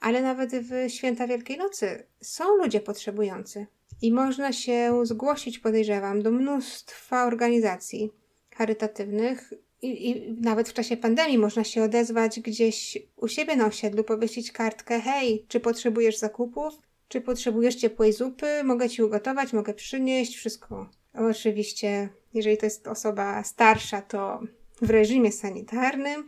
Ale 0.00 0.22
nawet 0.22 0.50
w 0.50 0.90
święta 0.90 1.26
Wielkiej 1.26 1.58
Nocy 1.58 2.06
są 2.20 2.56
ludzie 2.56 2.80
potrzebujący 2.80 3.66
i 4.02 4.12
można 4.12 4.52
się 4.52 5.00
zgłosić, 5.02 5.58
podejrzewam, 5.58 6.22
do 6.22 6.30
mnóstwa 6.30 7.26
organizacji 7.26 8.12
charytatywnych 8.54 9.52
i, 9.82 10.10
I, 10.10 10.32
nawet 10.40 10.68
w 10.68 10.72
czasie 10.72 10.96
pandemii 10.96 11.38
można 11.38 11.64
się 11.64 11.82
odezwać 11.82 12.40
gdzieś 12.40 12.98
u 13.16 13.28
siebie 13.28 13.56
na 13.56 13.66
osiedlu, 13.66 14.04
powiesić 14.04 14.52
kartkę: 14.52 15.00
Hej, 15.00 15.44
czy 15.48 15.60
potrzebujesz 15.60 16.18
zakupów? 16.18 16.74
Czy 17.08 17.20
potrzebujesz 17.20 17.74
ciepłej 17.74 18.12
zupy? 18.12 18.64
Mogę 18.64 18.88
ci 18.88 19.02
ugotować, 19.02 19.52
mogę 19.52 19.74
przynieść, 19.74 20.36
wszystko. 20.36 20.90
Oczywiście, 21.14 22.08
jeżeli 22.34 22.56
to 22.56 22.66
jest 22.66 22.88
osoba 22.88 23.44
starsza, 23.44 24.02
to 24.02 24.40
w 24.82 24.90
reżimie 24.90 25.32
sanitarnym, 25.32 26.26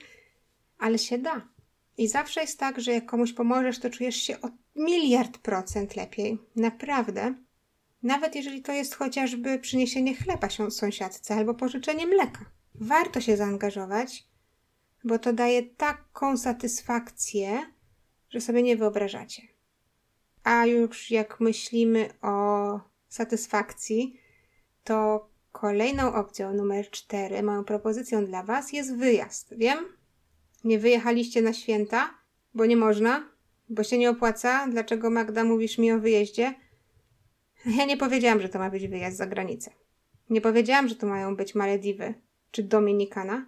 ale 0.79 0.99
się 0.99 1.19
da. 1.19 1.49
I 1.99 2.09
zawsze 2.09 2.41
jest 2.41 2.59
tak, 2.59 2.81
że 2.81 2.93
jak 2.93 3.07
komuś 3.07 3.33
pomożesz, 3.33 3.79
to 3.79 3.91
czujesz 3.91 4.17
się 4.17 4.41
o 4.41 4.49
miliard 4.76 5.38
procent 5.38 5.97
lepiej. 5.97 6.38
Naprawdę. 6.57 7.35
Nawet 8.02 8.35
jeżeli 8.35 8.62
to 8.62 8.73
jest 8.73 8.94
chociażby 8.94 9.59
przyniesienie 9.59 10.16
chleba 10.16 10.49
sąsiadce 10.71 11.35
albo 11.35 11.54
pożyczenie 11.54 12.06
mleka 12.06 12.44
warto 12.75 13.21
się 13.21 13.37
zaangażować, 13.37 14.28
bo 15.04 15.18
to 15.18 15.32
daje 15.32 15.62
taką 15.62 16.37
satysfakcję, 16.37 17.73
że 18.30 18.40
sobie 18.40 18.62
nie 18.62 18.76
wyobrażacie. 18.76 19.42
A 20.44 20.66
już 20.66 21.11
jak 21.11 21.40
myślimy 21.40 22.09
o 22.23 22.80
satysfakcji, 23.09 24.21
to 24.85 25.28
kolejną 25.52 26.14
opcją 26.14 26.54
numer 26.54 26.90
cztery, 26.90 27.42
moją 27.42 27.64
propozycją 27.64 28.25
dla 28.25 28.42
Was 28.42 28.73
jest 28.73 28.97
wyjazd. 28.97 29.54
Wiem, 29.56 29.78
nie 30.64 30.78
wyjechaliście 30.78 31.42
na 31.42 31.52
święta, 31.52 32.14
bo 32.54 32.66
nie 32.66 32.76
można, 32.76 33.28
bo 33.68 33.85
się 33.85 33.99
nie 33.99 34.11
opłaca. 34.11 34.68
Dlaczego 34.68 35.11
Magda 35.11 35.44
mówisz 35.44 35.78
mi 35.78 35.92
o 35.92 36.00
wyjeździe? 36.00 36.54
Ja 37.66 37.85
nie 37.85 37.97
powiedziałam, 37.97 38.40
że 38.40 38.49
to 38.49 38.59
ma 38.59 38.71
być 38.71 38.88
wyjazd 38.88 39.16
za 39.16 39.26
granicę. 39.26 39.71
Nie 40.31 40.40
powiedziałam, 40.40 40.88
że 40.88 40.97
to 40.97 41.07
mają 41.07 41.37
być 41.37 41.54
Malediwy 41.54 42.14
czy 42.50 42.62
Dominikana, 42.62 43.47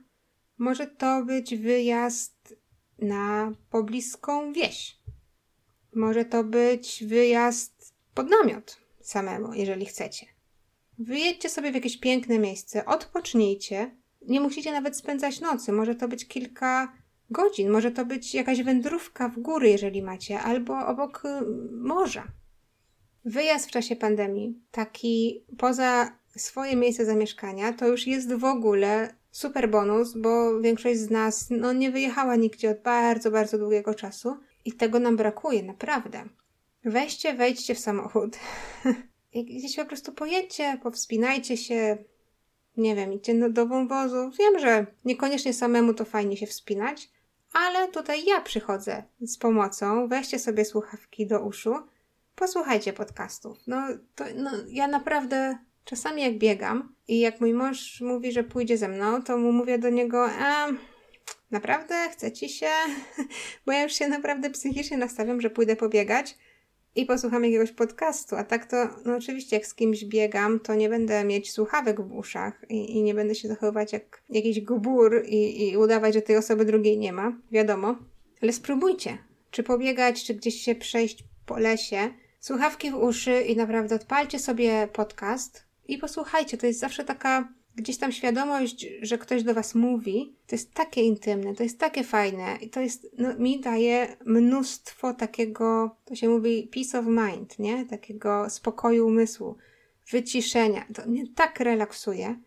może 0.59 0.87
to 0.87 1.25
być 1.25 1.57
wyjazd 1.57 2.57
na 2.99 3.53
pobliską 3.71 4.53
wieś. 4.53 4.99
Może 5.95 6.25
to 6.25 6.45
być 6.45 7.05
wyjazd 7.07 7.95
pod 8.15 8.31
namiot 8.31 8.77
samemu, 9.01 9.55
jeżeli 9.55 9.87
chcecie. 9.87 10.27
Wyjedźcie 10.99 11.49
sobie 11.49 11.73
w 11.73 11.75
jakieś 11.75 11.97
piękne 11.97 12.39
miejsce, 12.39 12.85
odpocznijcie. 12.85 13.97
Nie 14.23 14.41
musicie 14.41 14.73
nawet 14.73 14.97
spędzać 14.97 15.41
nocy. 15.41 15.73
Może 15.73 15.95
to 15.95 16.09
być 16.09 16.29
kilka 16.29 16.93
godzin, 17.31 17.71
może 17.71 17.91
to 17.91 18.05
być 18.05 18.35
jakaś 18.35 18.63
wędrówka 18.63 19.29
w 19.29 19.39
góry, 19.39 19.69
jeżeli 19.69 20.03
macie, 20.03 20.41
albo 20.41 20.87
obok 20.87 21.23
y, 21.25 21.29
morza. 21.73 22.33
Wyjazd 23.25 23.67
w 23.67 23.71
czasie 23.71 23.97
pandemii, 23.97 24.59
taki 24.71 25.45
poza 25.59 26.19
swoje 26.37 26.77
miejsce 26.77 27.05
zamieszkania, 27.05 27.73
to 27.73 27.89
już 27.89 28.07
jest 28.07 28.35
w 28.35 28.45
ogóle 28.45 29.15
super 29.31 29.71
bonus, 29.71 30.15
bo 30.17 30.61
większość 30.61 30.99
z 30.99 31.11
nas 31.11 31.47
no, 31.51 31.73
nie 31.73 31.91
wyjechała 31.91 32.37
nigdzie 32.37 32.71
od 32.71 32.81
bardzo, 32.83 33.31
bardzo 33.31 33.59
długiego 33.59 33.95
czasu 33.95 34.37
i 34.65 34.73
tego 34.73 34.99
nam 34.99 35.17
brakuje, 35.17 35.63
naprawdę. 35.63 36.25
Weźcie, 36.85 37.35
wejdźcie 37.35 37.75
w 37.75 37.79
samochód. 37.79 38.37
Gdzieś 39.35 39.77
po 39.77 39.85
prostu 39.85 40.13
pojedźcie, 40.13 40.79
powspinajcie 40.83 41.57
się, 41.57 41.99
nie 42.77 42.97
wiem, 42.97 43.13
idźcie 43.13 43.51
do 43.51 43.67
wąwozu. 43.67 44.31
Wiem, 44.39 44.59
że 44.59 44.87
niekoniecznie 45.05 45.53
samemu 45.53 45.95
to 45.95 46.05
fajnie 46.05 46.37
się 46.37 46.47
wspinać, 46.47 47.11
ale 47.53 47.89
tutaj 47.89 48.25
ja 48.25 48.41
przychodzę 48.41 49.03
z 49.21 49.39
pomocą. 49.39 50.09
Weźcie 50.09 50.39
sobie 50.39 50.65
słuchawki 50.65 51.27
do 51.27 51.41
uszu, 51.41 51.75
posłuchajcie 52.37 52.93
podcastów. 52.93 53.59
No, 53.67 53.87
to, 54.15 54.25
no 54.35 54.51
ja 54.69 54.89
naprawdę 54.89 55.59
czasami 55.85 56.23
jak 56.23 56.39
biegam 56.39 56.95
i 57.09 57.21
jak 57.21 57.41
mój 57.41 57.55
mąż 57.55 58.01
mówi, 58.01 58.33
że 58.33 58.45
pójdzie 58.45 58.79
ze 58.79 58.89
mną, 58.89 59.23
to 59.23 59.39
mu 59.39 59.53
mówię 59.53 59.79
do 59.79 59.91
niego, 59.91 60.29
a 60.39 60.67
naprawdę 61.51 62.09
chce 62.13 62.33
ci 62.33 62.49
się? 62.49 62.71
Bo 63.67 63.73
ja 63.73 63.83
już 63.83 63.93
się 63.93 64.09
naprawdę 64.09 64.51
psychicznie 64.51 64.97
nastawiam, 64.97 65.41
że 65.41 65.51
pójdę 65.51 65.77
pobiegać 65.77 66.39
i 66.97 67.07
posłucham 67.07 67.45
jakiegoś 67.45 67.73
podcastu. 67.73 68.37
A 68.37 68.45
tak 68.45 68.67
to, 68.67 68.77
no 69.05 69.17
oczywiście, 69.17 69.57
jak 69.57 69.67
z 69.67 69.75
kimś 69.75 70.05
biegam, 70.05 70.61
to 70.61 70.75
nie 70.75 70.89
będę 70.89 71.25
mieć 71.25 71.53
słuchawek 71.53 72.01
w 72.01 72.13
uszach 72.13 72.65
i, 72.69 72.97
i 72.97 73.03
nie 73.03 73.15
będę 73.15 73.35
się 73.35 73.49
zachowywać 73.49 73.93
jak 73.93 74.23
jakiś 74.31 74.61
gubur 74.61 75.23
i, 75.27 75.69
i 75.69 75.77
udawać, 75.77 76.15
że 76.15 76.23
tej 76.23 76.37
osoby 76.37 76.65
drugiej 76.65 76.99
nie 76.99 77.13
ma. 77.13 77.37
Wiadomo. 77.51 77.97
Ale 78.43 78.53
spróbujcie. 78.53 79.19
Czy 79.51 79.63
pobiegać, 79.63 80.25
czy 80.25 80.35
gdzieś 80.35 80.61
się 80.61 80.75
przejść 80.75 81.25
po 81.47 81.59
lesie. 81.59 82.11
Słuchawki 82.45 82.91
w 82.91 82.95
uszy 82.95 83.41
i 83.41 83.57
naprawdę 83.57 83.95
odpalcie 83.95 84.39
sobie 84.39 84.89
podcast 84.93 85.65
i 85.89 85.99
posłuchajcie. 85.99 86.59
To 86.59 86.67
jest 86.67 86.81
zawsze 86.81 87.05
taka 87.05 87.49
gdzieś 87.77 87.99
tam 87.99 88.13
świadomość, 88.13 88.87
że 89.03 89.19
ktoś 89.19 89.43
do 89.43 89.55
Was 89.55 89.75
mówi, 89.75 90.37
to 90.47 90.55
jest 90.55 90.75
takie 90.75 91.03
intymne, 91.03 91.55
to 91.55 91.63
jest 91.63 91.79
takie 91.79 92.05
fajne 92.05 92.57
i 92.61 92.71
to 92.71 92.81
jest, 92.81 93.07
no, 93.19 93.39
mi 93.39 93.61
daje 93.61 94.17
mnóstwo 94.27 95.15
takiego, 95.15 95.97
to 96.05 96.15
się 96.15 96.29
mówi 96.29 96.71
peace 96.75 96.99
of 96.99 97.07
mind, 97.07 97.59
nie? 97.59 97.87
Takiego 97.87 98.51
spokoju 98.51 99.07
umysłu, 99.07 99.57
wyciszenia. 100.11 100.85
To 100.95 101.07
mnie 101.07 101.25
tak 101.35 101.61
relaksuje. 101.61 102.39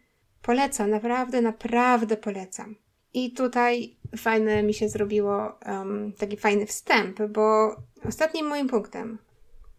Polecam, 0.41 0.89
naprawdę, 0.89 1.41
naprawdę 1.41 2.17
polecam. 2.17 2.75
I 3.13 3.31
tutaj 3.31 3.97
fajne 4.17 4.63
mi 4.63 4.73
się 4.73 4.89
zrobiło 4.89 5.59
um, 5.65 6.13
taki 6.17 6.37
fajny 6.37 6.65
wstęp, 6.65 7.21
bo 7.21 7.75
ostatnim 8.05 8.47
moim 8.47 8.67
punktem, 8.67 9.17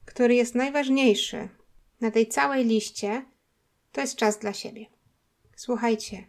który 0.09 0.35
jest 0.35 0.55
najważniejszy 0.55 1.49
na 2.00 2.11
tej 2.11 2.29
całej 2.29 2.65
liście, 2.65 3.25
to 3.93 4.00
jest 4.00 4.17
czas 4.17 4.38
dla 4.38 4.53
siebie. 4.53 4.87
Słuchajcie, 5.57 6.27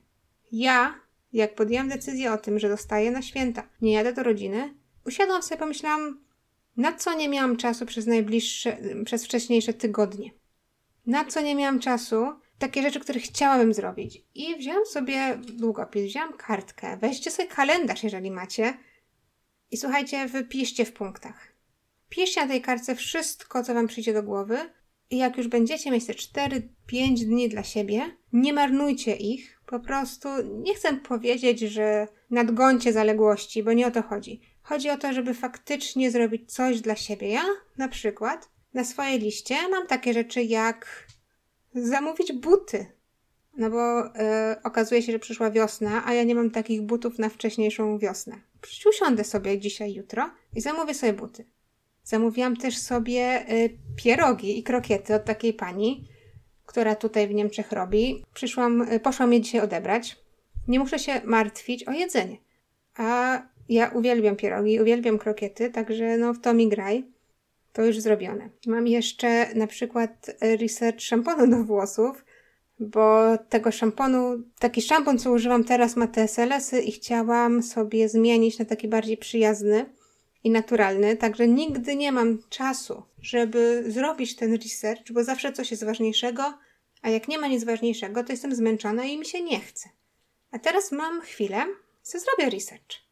ja, 0.51 0.99
jak 1.33 1.55
podjęłam 1.55 1.89
decyzję 1.89 2.33
o 2.33 2.37
tym, 2.37 2.59
że 2.59 2.69
dostaję 2.69 3.11
na 3.11 3.21
święta, 3.21 3.69
nie 3.81 3.93
jadę 3.93 4.13
do 4.13 4.23
rodziny, 4.23 4.73
usiadłam 5.05 5.43
sobie, 5.43 5.59
pomyślałam, 5.59 6.19
na 6.77 6.93
co 6.93 7.13
nie 7.13 7.29
miałam 7.29 7.57
czasu 7.57 7.85
przez 7.85 8.07
najbliższe, 8.07 8.77
przez 9.05 9.25
wcześniejsze 9.25 9.73
tygodnie. 9.73 10.31
Na 11.05 11.25
co 11.25 11.41
nie 11.41 11.55
miałam 11.55 11.79
czasu, 11.79 12.25
takie 12.57 12.81
rzeczy, 12.81 12.99
które 12.99 13.19
chciałabym 13.19 13.73
zrobić. 13.73 14.23
I 14.35 14.55
wziąłam 14.55 14.85
sobie 14.85 15.37
długopis, 15.37 16.05
wziąłam 16.05 16.33
kartkę, 16.33 16.97
weźcie 16.97 17.31
sobie 17.31 17.47
kalendarz, 17.47 18.03
jeżeli 18.03 18.31
macie. 18.31 18.77
I 19.71 19.77
słuchajcie, 19.77 20.27
wypiszcie 20.27 20.85
w 20.85 20.93
punktach. 20.93 21.58
Piszcie 22.09 22.41
na 22.41 22.47
tej 22.47 22.61
kartce 22.61 22.95
wszystko, 22.95 23.63
co 23.63 23.73
wam 23.73 23.87
przyjdzie 23.87 24.13
do 24.13 24.23
głowy, 24.23 24.57
i 25.09 25.17
jak 25.17 25.37
już 25.37 25.47
będziecie 25.47 25.91
mieć 25.91 26.05
te 26.05 26.13
4-5 26.13 27.25
dni 27.25 27.49
dla 27.49 27.63
siebie, 27.63 28.17
nie 28.33 28.53
marnujcie 28.53 29.15
ich. 29.15 29.61
Po 29.65 29.79
prostu 29.79 30.29
nie 30.63 30.75
chcę 30.75 30.97
powiedzieć, 30.97 31.59
że 31.59 32.07
nadgońcie 32.29 32.93
zaległości, 32.93 33.63
bo 33.63 33.73
nie 33.73 33.87
o 33.87 33.91
to 33.91 34.01
chodzi. 34.01 34.41
Chodzi 34.61 34.89
o 34.89 34.97
to, 34.97 35.13
żeby 35.13 35.33
faktycznie 35.33 36.11
zrobić 36.11 36.53
coś 36.53 36.81
dla 36.81 36.95
siebie. 36.95 37.29
Ja 37.29 37.43
na 37.77 37.87
przykład 37.87 38.49
na 38.73 38.83
swojej 38.83 39.19
liście 39.19 39.55
mam 39.71 39.87
takie 39.87 40.13
rzeczy 40.13 40.43
jak 40.43 41.07
zamówić 41.73 42.33
buty. 42.33 42.85
No 43.57 43.69
bo 43.69 44.03
yy, 44.03 44.11
okazuje 44.63 45.01
się, 45.01 45.11
że 45.11 45.19
przyszła 45.19 45.51
wiosna, 45.51 46.05
a 46.05 46.13
ja 46.13 46.23
nie 46.23 46.35
mam 46.35 46.51
takich 46.51 46.81
butów 46.81 47.19
na 47.19 47.29
wcześniejszą 47.29 47.97
wiosnę. 47.97 48.41
Usiądę 48.89 49.23
sobie 49.23 49.59
dzisiaj, 49.59 49.93
jutro 49.93 50.29
i 50.55 50.61
zamówię 50.61 50.93
sobie 50.93 51.13
buty. 51.13 51.45
Zamówiłam 52.09 52.55
też 52.55 52.77
sobie 52.77 53.45
y, 53.51 53.77
pierogi 53.95 54.59
i 54.59 54.63
krokiety 54.63 55.15
od 55.15 55.25
takiej 55.25 55.53
pani, 55.53 56.07
która 56.65 56.95
tutaj 56.95 57.27
w 57.27 57.33
Niemczech 57.33 57.71
robi. 57.71 58.23
Przyszłam, 58.33 58.81
y, 58.81 58.99
poszłam 58.99 59.33
je 59.33 59.41
dzisiaj 59.41 59.61
odebrać. 59.61 60.17
Nie 60.67 60.79
muszę 60.79 60.99
się 60.99 61.21
martwić 61.25 61.83
o 61.83 61.91
jedzenie. 61.91 62.37
A 62.97 63.41
ja 63.69 63.89
uwielbiam 63.89 64.35
pierogi, 64.35 64.81
uwielbiam 64.81 65.17
krokiety, 65.17 65.69
także 65.69 66.17
no 66.17 66.33
w 66.33 66.39
to 66.39 66.53
mi 66.53 66.69
graj. 66.69 67.03
To 67.73 67.85
już 67.85 67.99
zrobione. 67.99 68.49
Mam 68.67 68.87
jeszcze 68.87 69.55
na 69.55 69.67
przykład 69.67 70.31
research 70.41 71.01
szamponu 71.01 71.47
do 71.47 71.63
włosów, 71.63 72.25
bo 72.79 73.37
tego 73.49 73.71
szamponu, 73.71 74.43
taki 74.59 74.81
szampon, 74.81 75.17
co 75.17 75.31
używam 75.31 75.63
teraz 75.63 75.95
ma 75.95 76.07
te 76.07 76.27
SLS-y 76.27 76.81
i 76.81 76.91
chciałam 76.91 77.63
sobie 77.63 78.09
zmienić 78.09 78.59
na 78.59 78.65
taki 78.65 78.87
bardziej 78.87 79.17
przyjazny 79.17 79.85
i 80.43 80.49
naturalny, 80.49 81.17
także 81.17 81.47
nigdy 81.47 81.95
nie 81.95 82.11
mam 82.11 82.43
czasu, 82.49 83.03
żeby 83.21 83.83
zrobić 83.87 84.35
ten 84.35 84.53
research, 84.53 85.11
bo 85.11 85.23
zawsze 85.23 85.53
coś 85.53 85.71
jest 85.71 85.85
ważniejszego, 85.85 86.53
a 87.01 87.09
jak 87.09 87.27
nie 87.27 87.37
ma 87.37 87.47
nic 87.47 87.63
ważniejszego, 87.63 88.23
to 88.23 88.33
jestem 88.33 88.55
zmęczona 88.55 89.03
i 89.03 89.17
mi 89.17 89.25
się 89.25 89.43
nie 89.43 89.59
chce. 89.59 89.89
A 90.51 90.59
teraz 90.59 90.91
mam 90.91 91.21
chwilę, 91.21 91.65
co 92.01 92.19
zrobię 92.19 92.49
research. 92.49 93.09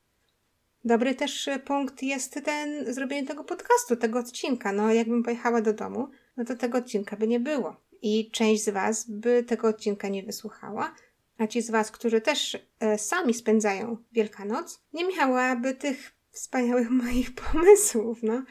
Dobry 0.85 1.15
też 1.15 1.49
punkt 1.65 2.03
jest 2.03 2.39
ten 2.45 2.93
zrobienie 2.93 3.27
tego 3.27 3.43
podcastu, 3.43 3.95
tego 3.95 4.19
odcinka. 4.19 4.73
No, 4.73 4.93
jakbym 4.93 5.23
pojechała 5.23 5.61
do 5.61 5.73
domu, 5.73 6.07
no 6.37 6.45
to 6.45 6.55
tego 6.55 6.77
odcinka 6.77 7.17
by 7.17 7.27
nie 7.27 7.39
było. 7.39 7.75
I 8.01 8.31
część 8.31 8.63
z 8.63 8.69
Was 8.69 9.09
by 9.09 9.43
tego 9.43 9.67
odcinka 9.67 10.07
nie 10.07 10.23
wysłuchała, 10.23 10.95
a 11.37 11.47
ci 11.47 11.61
z 11.61 11.69
Was, 11.71 11.91
którzy 11.91 12.21
też 12.21 12.57
e, 12.79 12.97
sami 12.97 13.33
spędzają 13.33 13.97
Wielkanoc, 14.11 14.79
nie 14.93 15.07
miałaby 15.07 15.73
tych 15.73 16.16
wspaniałych 16.37 16.89
moich 17.03 17.35
pomysłów, 17.35 18.23
no. 18.23 18.43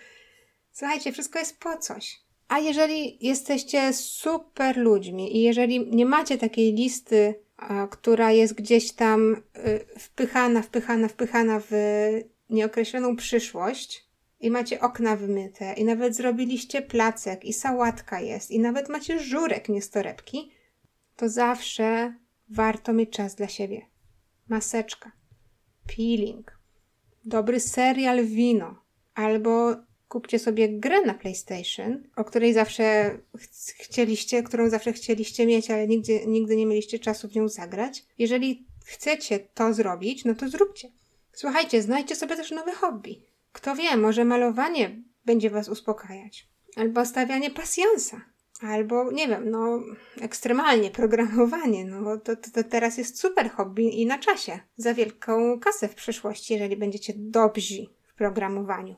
Słuchajcie, 0.72 1.12
wszystko 1.12 1.38
jest 1.38 1.58
po 1.58 1.78
coś. 1.78 2.20
A 2.48 2.58
jeżeli 2.58 3.26
jesteście 3.26 3.92
super 3.92 4.76
ludźmi 4.76 5.36
i 5.36 5.42
jeżeli 5.42 5.96
nie 5.96 6.06
macie 6.06 6.38
takiej 6.38 6.72
listy, 6.72 7.34
która 7.90 8.32
jest 8.32 8.54
gdzieś 8.54 8.92
tam 8.92 9.34
y, 9.34 9.98
wpychana, 9.98 10.62
wpychana, 10.62 11.08
wpychana 11.08 11.60
w 11.60 11.72
nieokreśloną 12.50 13.16
przyszłość 13.16 14.06
i 14.40 14.50
macie 14.50 14.80
okna 14.80 15.16
wymyte 15.16 15.72
i 15.72 15.84
nawet 15.84 16.16
zrobiliście 16.16 16.82
placek 16.82 17.44
i 17.44 17.52
sałatka 17.52 18.20
jest 18.20 18.50
i 18.50 18.58
nawet 18.58 18.88
macie 18.88 19.20
żurek, 19.20 19.68
nie 19.68 19.82
torebki, 19.82 20.52
to 21.16 21.28
zawsze 21.28 22.14
warto 22.48 22.92
mieć 22.92 23.10
czas 23.10 23.34
dla 23.34 23.48
siebie. 23.48 23.86
Maseczka, 24.48 25.12
peeling, 25.96 26.55
dobry 27.26 27.60
serial 27.60 28.24
wino, 28.24 28.74
albo 29.14 29.76
kupcie 30.08 30.38
sobie 30.38 30.68
grę 30.68 31.00
na 31.00 31.14
PlayStation, 31.14 32.08
o 32.16 32.24
której 32.24 32.54
zawsze 32.54 33.18
ch 33.38 33.72
chcieliście, 33.78 34.42
którą 34.42 34.70
zawsze 34.70 34.92
chcieliście 34.92 35.46
mieć, 35.46 35.70
ale 35.70 35.88
nigdy, 35.88 36.26
nigdy 36.26 36.56
nie 36.56 36.66
mieliście 36.66 36.98
czasu 36.98 37.28
w 37.28 37.34
nią 37.34 37.48
zagrać. 37.48 38.04
Jeżeli 38.18 38.66
chcecie 38.84 39.38
to 39.38 39.74
zrobić, 39.74 40.24
no 40.24 40.34
to 40.34 40.48
zróbcie. 40.48 40.88
Słuchajcie, 41.32 41.82
znajdźcie 41.82 42.16
sobie 42.16 42.36
też 42.36 42.50
nowe 42.50 42.72
hobby. 42.72 43.22
Kto 43.52 43.76
wie, 43.76 43.96
może 43.96 44.24
malowanie 44.24 45.02
będzie 45.24 45.50
Was 45.50 45.68
uspokajać. 45.68 46.48
Albo 46.76 47.06
stawianie 47.06 47.50
pasjansa. 47.50 48.20
Albo, 48.60 49.12
nie 49.12 49.28
wiem, 49.28 49.50
no, 49.50 49.80
ekstremalnie 50.20 50.90
programowanie, 50.90 51.84
no 51.84 52.16
to, 52.16 52.36
to, 52.36 52.50
to, 52.50 52.64
teraz 52.64 52.98
jest 52.98 53.20
super 53.20 53.50
hobby 53.50 53.82
i 53.82 54.06
na 54.06 54.18
czasie. 54.18 54.60
Za 54.76 54.94
wielką 54.94 55.60
kasę 55.60 55.88
w 55.88 55.94
przyszłości, 55.94 56.52
jeżeli 56.52 56.76
będziecie 56.76 57.12
dobrzy 57.16 57.86
w 58.02 58.14
programowaniu. 58.14 58.96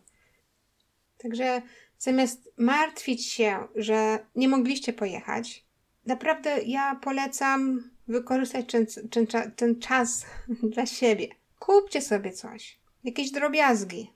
Także 1.18 1.62
zamiast 1.98 2.52
martwić 2.56 3.26
się, 3.26 3.68
że 3.74 4.26
nie 4.34 4.48
mogliście 4.48 4.92
pojechać, 4.92 5.64
naprawdę 6.06 6.62
ja 6.62 7.00
polecam 7.02 7.90
wykorzystać 8.08 8.66
ten, 8.66 8.86
ten, 9.10 9.52
ten 9.56 9.80
czas 9.80 10.26
dla 10.74 10.86
siebie. 10.86 11.28
Kupcie 11.58 12.02
sobie 12.02 12.32
coś, 12.32 12.78
jakieś 13.04 13.30
drobiazgi, 13.30 14.12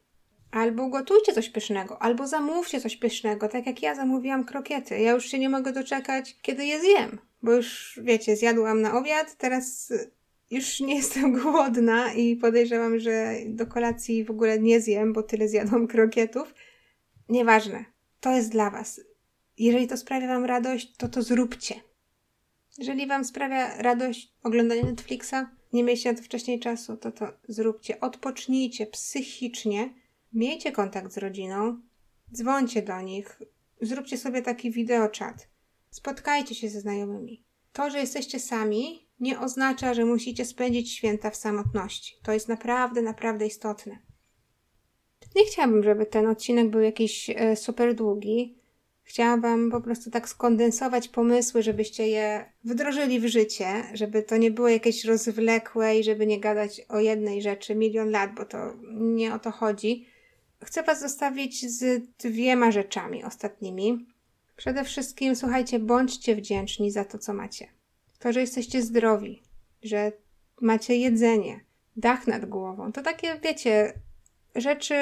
Albo 0.52 0.88
gotujcie 0.88 1.32
coś 1.32 1.48
pysznego, 1.48 2.02
albo 2.02 2.26
zamówcie 2.26 2.80
coś 2.80 2.96
pysznego, 2.96 3.48
tak 3.48 3.66
jak 3.66 3.82
ja 3.82 3.94
zamówiłam 3.94 4.44
krokiety. 4.44 4.98
Ja 4.98 5.12
już 5.12 5.24
się 5.26 5.38
nie 5.38 5.48
mogę 5.48 5.72
doczekać, 5.72 6.36
kiedy 6.42 6.64
je 6.64 6.80
zjem, 6.80 7.18
bo 7.42 7.52
już, 7.52 8.00
wiecie, 8.02 8.36
zjadłam 8.36 8.80
na 8.80 8.98
obiad, 8.98 9.36
teraz 9.38 9.92
już 10.50 10.80
nie 10.80 10.96
jestem 11.00 11.32
głodna 11.32 12.12
i 12.12 12.36
podejrzewam, 12.36 12.98
że 12.98 13.34
do 13.46 13.66
kolacji 13.66 14.24
w 14.24 14.30
ogóle 14.30 14.58
nie 14.58 14.80
zjem, 14.80 15.12
bo 15.12 15.22
tyle 15.22 15.48
zjadłam 15.48 15.86
krokietów. 15.86 16.54
Nieważne, 17.28 17.84
to 18.20 18.30
jest 18.30 18.50
dla 18.50 18.70
Was. 18.70 19.00
Jeżeli 19.58 19.86
to 19.86 19.96
sprawia 19.96 20.28
Wam 20.28 20.44
radość, 20.44 20.96
to 20.96 21.08
to 21.08 21.22
zróbcie. 21.22 21.74
Jeżeli 22.78 23.06
Wam 23.06 23.24
sprawia 23.24 23.82
radość 23.82 24.32
oglądanie 24.42 24.82
Netflixa, 24.82 25.34
nie 25.72 25.84
mieliście 25.84 26.12
na 26.12 26.18
to 26.18 26.24
wcześniej 26.24 26.60
czasu, 26.60 26.96
to 26.96 27.12
to 27.12 27.32
zróbcie. 27.48 28.00
Odpocznijcie 28.00 28.86
psychicznie, 28.86 30.01
miejcie 30.32 30.72
kontakt 30.72 31.12
z 31.12 31.18
rodziną, 31.18 31.80
dzwońcie 32.32 32.82
do 32.82 33.00
nich, 33.00 33.42
zróbcie 33.80 34.18
sobie 34.18 34.42
taki 34.42 34.70
wideoczat, 34.70 35.48
spotkajcie 35.90 36.54
się 36.54 36.68
ze 36.68 36.80
znajomymi. 36.80 37.44
To, 37.72 37.90
że 37.90 37.98
jesteście 37.98 38.40
sami, 38.40 39.06
nie 39.20 39.40
oznacza, 39.40 39.94
że 39.94 40.04
musicie 40.04 40.44
spędzić 40.44 40.92
święta 40.92 41.30
w 41.30 41.36
samotności. 41.36 42.16
To 42.22 42.32
jest 42.32 42.48
naprawdę, 42.48 43.02
naprawdę 43.02 43.46
istotne. 43.46 43.98
Nie 45.36 45.44
chciałabym, 45.44 45.82
żeby 45.82 46.06
ten 46.06 46.26
odcinek 46.26 46.70
był 46.70 46.80
jakiś 46.80 47.30
e, 47.30 47.56
super 47.56 47.94
długi. 47.94 48.58
Chciałabym 49.02 49.70
po 49.70 49.80
prostu 49.80 50.10
tak 50.10 50.28
skondensować 50.28 51.08
pomysły, 51.08 51.62
żebyście 51.62 52.08
je 52.08 52.52
wdrożyli 52.64 53.20
w 53.20 53.26
życie, 53.26 53.66
żeby 53.94 54.22
to 54.22 54.36
nie 54.36 54.50
było 54.50 54.68
jakieś 54.68 55.04
rozwlekłe 55.04 55.98
i 55.98 56.04
żeby 56.04 56.26
nie 56.26 56.40
gadać 56.40 56.80
o 56.88 57.00
jednej 57.00 57.42
rzeczy 57.42 57.74
milion 57.74 58.10
lat, 58.10 58.34
bo 58.34 58.44
to 58.44 58.58
nie 58.92 59.34
o 59.34 59.38
to 59.38 59.50
chodzi. 59.50 60.06
Chcę 60.64 60.82
Was 60.82 61.00
zostawić 61.00 61.70
z 61.70 62.02
dwiema 62.18 62.70
rzeczami 62.70 63.24
ostatnimi. 63.24 64.06
Przede 64.56 64.84
wszystkim, 64.84 65.36
słuchajcie, 65.36 65.78
bądźcie 65.78 66.36
wdzięczni 66.36 66.90
za 66.90 67.04
to, 67.04 67.18
co 67.18 67.34
macie. 67.34 67.68
To, 68.18 68.32
że 68.32 68.40
jesteście 68.40 68.82
zdrowi, 68.82 69.42
że 69.82 70.12
macie 70.60 70.96
jedzenie, 70.96 71.60
dach 71.96 72.26
nad 72.26 72.46
głową. 72.46 72.92
To 72.92 73.02
takie, 73.02 73.40
wiecie, 73.42 73.92
rzeczy 74.54 74.94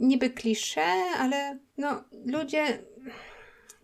niby 0.00 0.30
klisze, 0.30 0.84
ale 1.18 1.58
no, 1.78 2.04
ludzie 2.26 2.78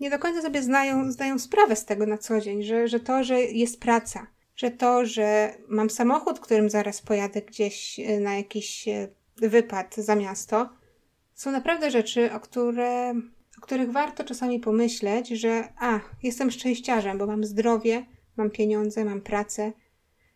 nie 0.01 0.11
do 0.11 0.19
końca 0.19 0.43
sobie 0.43 0.62
znają, 0.62 1.12
zdają 1.12 1.38
sprawę 1.38 1.77
z 1.77 1.85
tego 1.85 2.07
na 2.07 2.19
co 2.19 2.41
dzień, 2.41 2.62
że, 2.62 2.88
że 2.88 3.01
to, 3.01 3.25
że 3.25 3.41
jest 3.41 3.81
praca, 3.81 4.27
że 4.57 4.71
to, 4.71 5.07
że 5.07 5.55
mam 5.69 5.91
samochód, 5.91 6.41
którym 6.41 6.71
zaraz 6.71 7.03
pojadę 7.03 7.43
gdzieś 7.43 8.01
e, 8.01 8.21
na 8.21 8.35
jakiś 8.35 8.88
e, 8.88 9.09
wypad 9.37 9.95
za 9.97 10.14
miasto, 10.14 10.69
są 11.38 11.51
naprawdę 11.51 11.90
rzeczy, 11.90 12.33
o, 12.33 12.40
które, 12.40 13.14
o 13.59 13.61
których 13.61 13.92
warto 13.92 14.24
czasami 14.24 14.61
pomyśleć, 14.61 15.29
że 15.29 15.68
a, 15.79 16.01
jestem 16.22 16.51
szczęściarzem, 16.51 17.18
bo 17.18 17.27
mam 17.27 17.44
zdrowie, 17.44 18.07
mam 18.37 18.51
pieniądze, 18.51 19.05
mam 19.05 19.20
pracę 19.20 19.72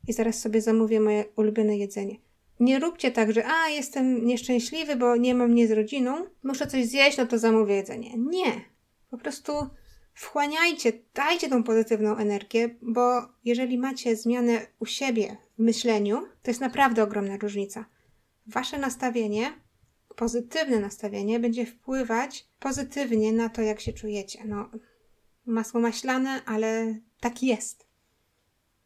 i 0.09 0.13
zaraz 0.13 0.41
sobie 0.41 0.61
zamówię 0.61 1.01
moje 1.01 1.25
ulubione 1.37 1.77
jedzenie. 1.77 2.17
Nie 2.61 2.79
róbcie 2.79 3.11
tak, 3.11 3.33
że 3.33 3.47
a, 3.47 3.69
jestem 3.69 4.27
nieszczęśliwy, 4.27 4.97
bo 4.97 5.17
nie 5.17 5.35
mam 5.35 5.51
mnie 5.51 5.69
z 5.69 5.71
rodziną, 5.71 6.27
muszę 6.43 6.67
coś 6.67 6.87
zjeść, 6.87 7.19
no 7.19 7.27
to 7.27 7.39
zamówię 7.39 7.75
jedzenie. 7.75 8.19
Nie. 8.19 8.61
Po 9.11 9.19
prostu 9.19 9.53
wchłaniajcie, 10.15 10.93
dajcie 11.15 11.49
tą 11.49 11.63
pozytywną 11.63 12.17
energię, 12.17 12.77
bo 12.83 13.23
jeżeli 13.45 13.79
macie 13.79 14.17
zmianę 14.17 14.67
u 14.79 14.87
siebie 14.87 15.37
w 15.59 15.63
myśleniu, 15.63 16.23
to 16.43 16.51
jest 16.51 16.61
naprawdę 16.61 17.03
ogromna 17.03 17.37
różnica. 17.37 17.85
Wasze 18.47 18.79
nastawienie, 18.79 19.53
pozytywne 20.17 20.81
nastawienie, 20.81 21.41
będzie 21.41 21.67
wpływać 21.67 22.47
pozytywnie 22.61 23.33
na 23.33 23.49
to, 23.49 23.63
jak 23.63 23.81
się 23.81 23.93
czujecie. 23.93 24.45
No, 24.45 24.71
masło 25.47 25.81
maślane, 25.81 26.45
ale 26.45 26.99
tak 27.21 27.43
jest. 27.43 27.87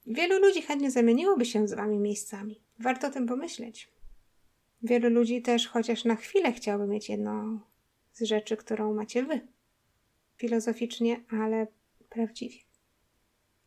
Wielu 0.07 0.41
ludzi 0.41 0.63
chętnie 0.63 0.91
zamieniłoby 0.91 1.45
się 1.45 1.69
z 1.69 1.75
wami 1.75 1.99
miejscami. 1.99 2.61
Warto 2.79 3.07
o 3.07 3.11
tym 3.11 3.27
pomyśleć. 3.27 3.89
Wielu 4.83 5.11
ludzi 5.11 5.43
też 5.43 5.69
chociaż 5.69 6.05
na 6.05 6.17
chwilę 6.17 6.53
chciałoby 6.53 6.87
mieć 6.87 7.09
jedną 7.09 7.61
z 8.13 8.23
rzeczy, 8.23 8.57
którą 8.57 8.95
macie 8.95 9.23
wy. 9.23 9.41
Filozoficznie, 10.37 11.25
ale 11.31 11.67
prawdziwie. 12.09 12.59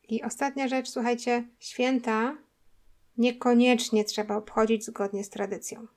I 0.09 0.23
ostatnia 0.23 0.67
rzecz, 0.67 0.89
słuchajcie, 0.89 1.47
święta 1.59 2.37
niekoniecznie 3.17 4.03
trzeba 4.05 4.35
obchodzić 4.35 4.85
zgodnie 4.85 5.23
z 5.23 5.29
tradycją. 5.29 5.87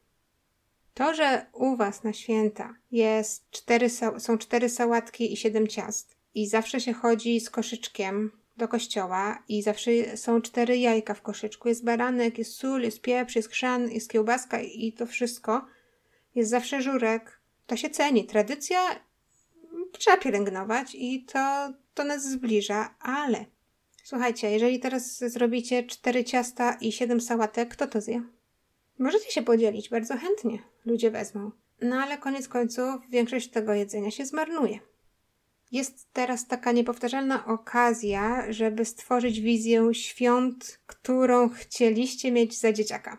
To, 0.94 1.14
że 1.14 1.46
u 1.52 1.76
Was 1.76 2.04
na 2.04 2.12
święta 2.12 2.74
jest 2.90 3.50
cztery, 3.50 3.90
są 4.18 4.38
cztery 4.38 4.68
sałatki 4.68 5.32
i 5.32 5.36
siedem 5.36 5.68
ciast 5.68 6.16
i 6.34 6.46
zawsze 6.46 6.80
się 6.80 6.92
chodzi 6.92 7.40
z 7.40 7.50
koszyczkiem 7.50 8.32
do 8.56 8.68
kościoła 8.68 9.42
i 9.48 9.62
zawsze 9.62 10.16
są 10.16 10.42
cztery 10.42 10.78
jajka 10.78 11.14
w 11.14 11.22
koszyczku. 11.22 11.68
Jest 11.68 11.84
baranek, 11.84 12.38
jest 12.38 12.54
sól, 12.54 12.82
jest 12.82 13.00
pieprz, 13.00 13.36
jest 13.36 13.48
chrzan, 13.48 13.90
jest 13.90 14.10
kiełbaska 14.10 14.60
i 14.60 14.92
to 14.92 15.06
wszystko. 15.06 15.66
Jest 16.34 16.50
zawsze 16.50 16.82
żurek. 16.82 17.40
To 17.66 17.76
się 17.76 17.90
ceni. 17.90 18.24
Tradycja 18.24 18.78
trzeba 19.98 20.16
pielęgnować 20.16 20.94
i 20.94 21.24
to, 21.24 21.72
to 21.94 22.04
nas 22.04 22.30
zbliża, 22.30 22.94
ale 23.00 23.44
słuchajcie, 24.04 24.50
jeżeli 24.50 24.80
teraz 24.80 25.18
zrobicie 25.18 25.84
cztery 25.84 26.24
ciasta 26.24 26.76
i 26.80 26.92
siedem 26.92 27.20
sałatek, 27.20 27.68
kto 27.68 27.86
to 27.86 28.00
zje? 28.00 28.22
Możecie 29.02 29.30
się 29.30 29.42
podzielić, 29.42 29.88
bardzo 29.88 30.16
chętnie 30.16 30.58
ludzie 30.84 31.10
wezmą. 31.10 31.50
No 31.80 31.96
ale 31.96 32.18
koniec 32.18 32.48
końców 32.48 33.08
większość 33.10 33.50
tego 33.50 33.74
jedzenia 33.74 34.10
się 34.10 34.26
zmarnuje. 34.26 34.78
Jest 35.72 36.12
teraz 36.12 36.46
taka 36.46 36.72
niepowtarzalna 36.72 37.46
okazja, 37.46 38.52
żeby 38.52 38.84
stworzyć 38.84 39.40
wizję 39.40 39.94
świąt, 39.94 40.80
którą 40.86 41.48
chcieliście 41.48 42.32
mieć 42.32 42.58
za 42.58 42.72
dzieciaka. 42.72 43.18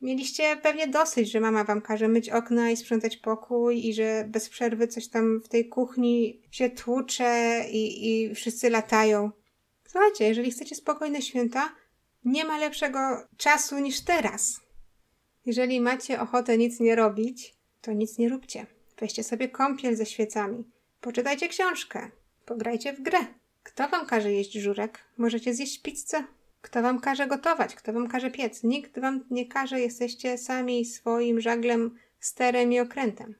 Mieliście 0.00 0.56
pewnie 0.56 0.88
dosyć, 0.88 1.30
że 1.30 1.40
mama 1.40 1.64
wam 1.64 1.80
każe 1.80 2.08
myć 2.08 2.30
okna 2.30 2.70
i 2.70 2.76
sprzątać 2.76 3.16
pokój 3.16 3.86
i 3.86 3.94
że 3.94 4.24
bez 4.28 4.48
przerwy 4.48 4.88
coś 4.88 5.08
tam 5.08 5.40
w 5.44 5.48
tej 5.48 5.68
kuchni 5.68 6.42
się 6.50 6.70
tłucze 6.70 7.64
i, 7.70 8.10
i 8.10 8.34
wszyscy 8.34 8.70
latają. 8.70 9.30
Słuchajcie, 9.88 10.28
jeżeli 10.28 10.50
chcecie 10.50 10.74
spokojne 10.74 11.22
święta, 11.22 11.74
nie 12.24 12.44
ma 12.44 12.58
lepszego 12.58 12.98
czasu 13.36 13.78
niż 13.78 14.00
teraz. 14.00 14.67
Jeżeli 15.48 15.80
macie 15.80 16.20
ochotę 16.20 16.58
nic 16.58 16.80
nie 16.80 16.96
robić, 16.96 17.54
to 17.80 17.92
nic 17.92 18.18
nie 18.18 18.28
róbcie. 18.28 18.66
Weźcie 19.00 19.24
sobie 19.24 19.48
kąpiel 19.48 19.96
ze 19.96 20.06
świecami 20.06 20.64
Poczytajcie 21.00 21.48
książkę. 21.48 22.10
Pograjcie 22.44 22.92
w 22.92 23.02
grę. 23.02 23.18
Kto 23.62 23.88
wam 23.88 24.06
każe 24.06 24.32
jeść 24.32 24.52
żurek? 24.52 25.04
Możecie 25.16 25.54
zjeść 25.54 25.82
pizzę. 25.82 26.24
Kto 26.60 26.82
wam 26.82 27.00
każe 27.00 27.26
gotować? 27.26 27.74
Kto 27.74 27.92
wam 27.92 28.08
każe 28.08 28.30
piec? 28.30 28.62
Nikt 28.64 29.00
wam 29.00 29.24
nie 29.30 29.46
każe, 29.46 29.80
jesteście 29.80 30.38
sami 30.38 30.84
swoim 30.84 31.40
żaglem, 31.40 31.98
sterem 32.20 32.72
i 32.72 32.80
okrętem. 32.80 33.34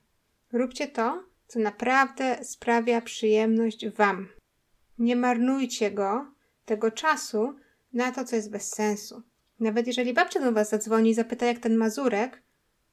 Róbcie 0.53 0.87
to, 0.87 1.25
co 1.47 1.59
naprawdę 1.59 2.45
sprawia 2.45 3.01
przyjemność 3.01 3.89
wam. 3.89 4.29
Nie 4.99 5.17
marnujcie 5.17 5.91
go, 5.91 6.27
tego 6.65 6.91
czasu, 6.91 7.55
na 7.93 8.13
to, 8.13 8.25
co 8.25 8.37
jest 8.37 8.51
bez 8.51 8.69
sensu. 8.71 9.23
Nawet 9.61 9.87
jeżeli 9.87 10.15
babcia 10.15 10.41
do 10.41 10.53
was 10.53 10.69
zadzwoni 10.69 11.11
i 11.11 11.15
zapyta, 11.15 11.47
jak 11.47 11.59
ten 11.59 11.77
mazurek, 11.77 12.43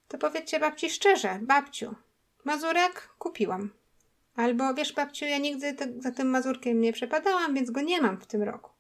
to 0.07 0.17
powiedzcie 0.17 0.59
babci 0.59 0.89
szczerze, 0.89 1.39
babciu, 1.41 1.95
mazurek 2.43 3.09
kupiłam. 3.19 3.69
Albo 4.35 4.73
wiesz, 4.73 4.93
babciu, 4.93 5.25
ja 5.25 5.37
nigdy 5.37 5.73
te, 5.73 5.87
za 5.99 6.11
tym 6.11 6.29
mazurkiem 6.29 6.81
nie 6.81 6.93
przepadałam, 6.93 7.53
więc 7.53 7.71
go 7.71 7.81
nie 7.81 8.01
mam 8.01 8.17
w 8.17 8.27
tym 8.27 8.43
roku. 8.43 8.71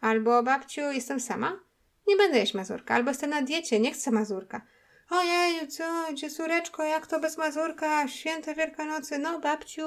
Albo 0.00 0.42
babciu, 0.42 0.80
jestem 0.80 1.20
sama, 1.20 1.60
nie 2.08 2.16
będę 2.16 2.38
jeść 2.38 2.54
mazurka. 2.54 2.94
Albo 2.94 3.10
jestem 3.10 3.30
na 3.30 3.42
diecie, 3.42 3.80
nie 3.80 3.92
chcę 3.92 4.10
mazurka. 4.10 4.66
Ojej, 5.10 5.68
co, 5.68 5.84
dziecóreczko, 6.14 6.84
jak 6.84 7.06
to 7.06 7.20
bez 7.20 7.38
mazurka? 7.38 8.08
Święta 8.08 8.54
Wielkanocy. 8.54 9.18
No, 9.18 9.40
babciu, 9.40 9.86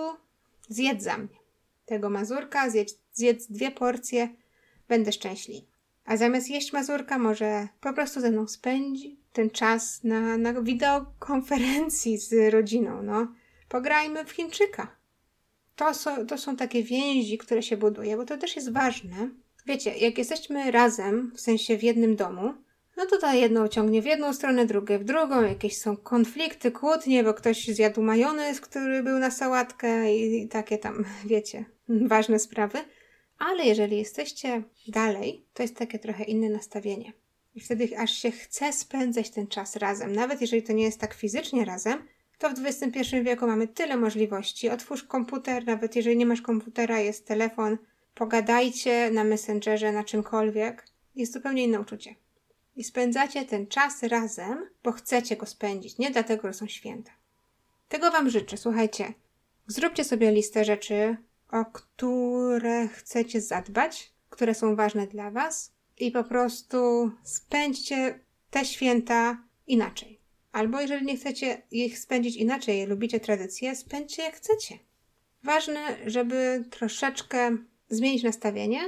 zjedz 0.70 1.04
za 1.04 1.18
mnie. 1.18 1.38
Tego 1.86 2.10
mazurka, 2.10 2.70
zjedz, 2.70 3.00
zjedz 3.14 3.48
dwie 3.48 3.72
porcje, 3.72 4.30
będę 4.88 5.12
szczęśliwy. 5.12 5.75
A 6.06 6.18
zamiast 6.18 6.50
jeść 6.50 6.74
mazurka, 6.74 7.18
może 7.18 7.68
po 7.82 7.94
prostu 7.94 8.22
ze 8.22 8.32
mną 8.32 8.48
spędzi 8.48 9.20
ten 9.34 9.50
czas 9.50 10.04
na, 10.04 10.38
na 10.38 10.62
wideokonferencji 10.62 12.18
z 12.18 12.54
rodziną, 12.54 13.04
no. 13.04 13.28
Pograjmy 13.70 14.26
w 14.26 14.32
Chińczyka. 14.32 14.96
To 15.76 15.94
są, 15.94 16.28
to 16.28 16.38
są 16.38 16.56
takie 16.56 16.84
więzi, 16.84 17.38
które 17.38 17.64
się 17.64 17.78
buduje, 17.78 18.18
bo 18.18 18.26
to 18.26 18.38
też 18.38 18.56
jest 18.56 18.72
ważne. 18.72 19.30
Wiecie, 19.66 19.98
jak 19.98 20.18
jesteśmy 20.18 20.72
razem, 20.72 21.32
w 21.36 21.42
sensie 21.42 21.78
w 21.78 21.84
jednym 21.84 22.16
domu, 22.16 22.54
no 22.98 23.06
to 23.06 23.18
ta 23.18 23.34
jedno 23.34 23.68
ciągnie 23.68 24.02
w 24.02 24.06
jedną 24.06 24.34
stronę, 24.34 24.66
drugie 24.66 25.00
w 25.00 25.04
drugą, 25.04 25.44
jakieś 25.44 25.78
są 25.78 25.98
konflikty, 25.98 26.72
kłótnie, 26.72 27.24
bo 27.24 27.34
ktoś 27.34 27.68
zjadł 27.68 28.02
majonez, 28.02 28.62
który 28.62 29.04
był 29.04 29.20
na 29.20 29.32
sałatkę 29.32 30.16
i, 30.16 30.44
i 30.44 30.48
takie 30.48 30.78
tam, 30.78 31.06
wiecie, 31.26 31.66
ważne 31.90 32.40
sprawy. 32.40 32.80
Ale 33.40 33.66
jeżeli 33.66 33.98
jesteście 33.98 34.64
dalej, 34.88 35.46
to 35.54 35.64
jest 35.64 35.76
takie 35.76 36.00
trochę 36.00 36.24
inne 36.24 36.50
nastawienie. 36.50 37.14
I 37.56 37.60
wtedy 37.60 37.98
aż 37.98 38.12
się 38.12 38.32
chce 38.32 38.74
spędzać 38.74 39.30
ten 39.30 39.48
czas 39.48 39.76
razem, 39.76 40.16
nawet 40.16 40.42
jeżeli 40.42 40.64
to 40.64 40.74
nie 40.74 40.84
jest 40.84 41.00
tak 41.00 41.14
fizycznie 41.14 41.66
razem, 41.66 42.08
to 42.38 42.50
w 42.50 42.66
XXI 42.66 43.22
wieku 43.24 43.48
mamy 43.48 43.68
tyle 43.68 43.98
możliwości. 43.98 44.70
Otwórz 44.70 45.04
komputer, 45.04 45.66
nawet 45.66 45.96
jeżeli 45.96 46.18
nie 46.18 46.26
masz 46.26 46.42
komputera, 46.42 47.00
jest 47.00 47.28
telefon, 47.28 47.78
pogadajcie 48.16 49.12
na 49.12 49.24
Messengerze, 49.24 49.92
na 49.92 50.04
czymkolwiek. 50.04 50.88
Jest 51.16 51.34
zupełnie 51.34 51.64
inne 51.64 51.80
uczucie. 51.80 52.16
I 52.76 52.84
spędzacie 52.84 53.46
ten 53.46 53.68
czas 53.68 54.04
razem, 54.04 54.70
bo 54.84 54.92
chcecie 54.92 55.38
go 55.38 55.46
spędzić, 55.46 55.98
nie 55.98 56.12
dlatego, 56.12 56.48
że 56.48 56.54
są 56.54 56.68
święta. 56.68 57.12
Tego 57.90 58.12
Wam 58.12 58.30
życzę. 58.30 58.58
Słuchajcie, 58.58 59.14
zróbcie 59.68 60.04
sobie 60.04 60.32
listę 60.32 60.66
rzeczy, 60.66 61.18
o 61.52 61.66
które 61.66 62.88
chcecie 62.88 63.42
zadbać, 63.42 64.14
które 64.30 64.54
są 64.54 64.76
ważne 64.76 65.08
dla 65.08 65.32
Was. 65.32 65.76
i 65.98 66.12
po 66.12 66.24
prostu 66.24 67.12
spędźcie 67.24 68.20
te 68.50 68.66
święta 68.66 69.44
inaczej. 69.68 70.22
Albo 70.52 70.82
jeżeli 70.82 71.06
nie 71.06 71.18
chcecie 71.18 71.62
ich 71.72 72.00
spędzić 72.00 72.36
inaczej, 72.36 72.86
lubicie 72.86 73.20
tradycje, 73.20 73.76
spędźcie 73.76 74.24
jak 74.24 74.36
chcecie. 74.36 74.80
Ważne, 75.44 75.98
żeby 76.06 76.66
troszeczkę 76.70 77.58
zmienić 77.90 78.24
nastawienie, 78.24 78.80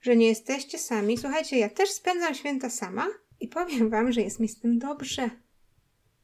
że 0.00 0.16
nie 0.16 0.26
jesteście 0.28 0.78
sami. 0.78 1.18
Słuchajcie, 1.18 1.58
ja 1.58 1.68
też 1.68 1.90
spędzam 1.90 2.34
święta 2.34 2.70
sama 2.70 3.06
i 3.40 3.48
powiem 3.48 3.90
Wam, 3.90 4.12
że 4.12 4.20
jest 4.20 4.40
mi 4.40 4.48
z 4.48 4.60
tym 4.60 4.78
dobrze. 4.78 5.30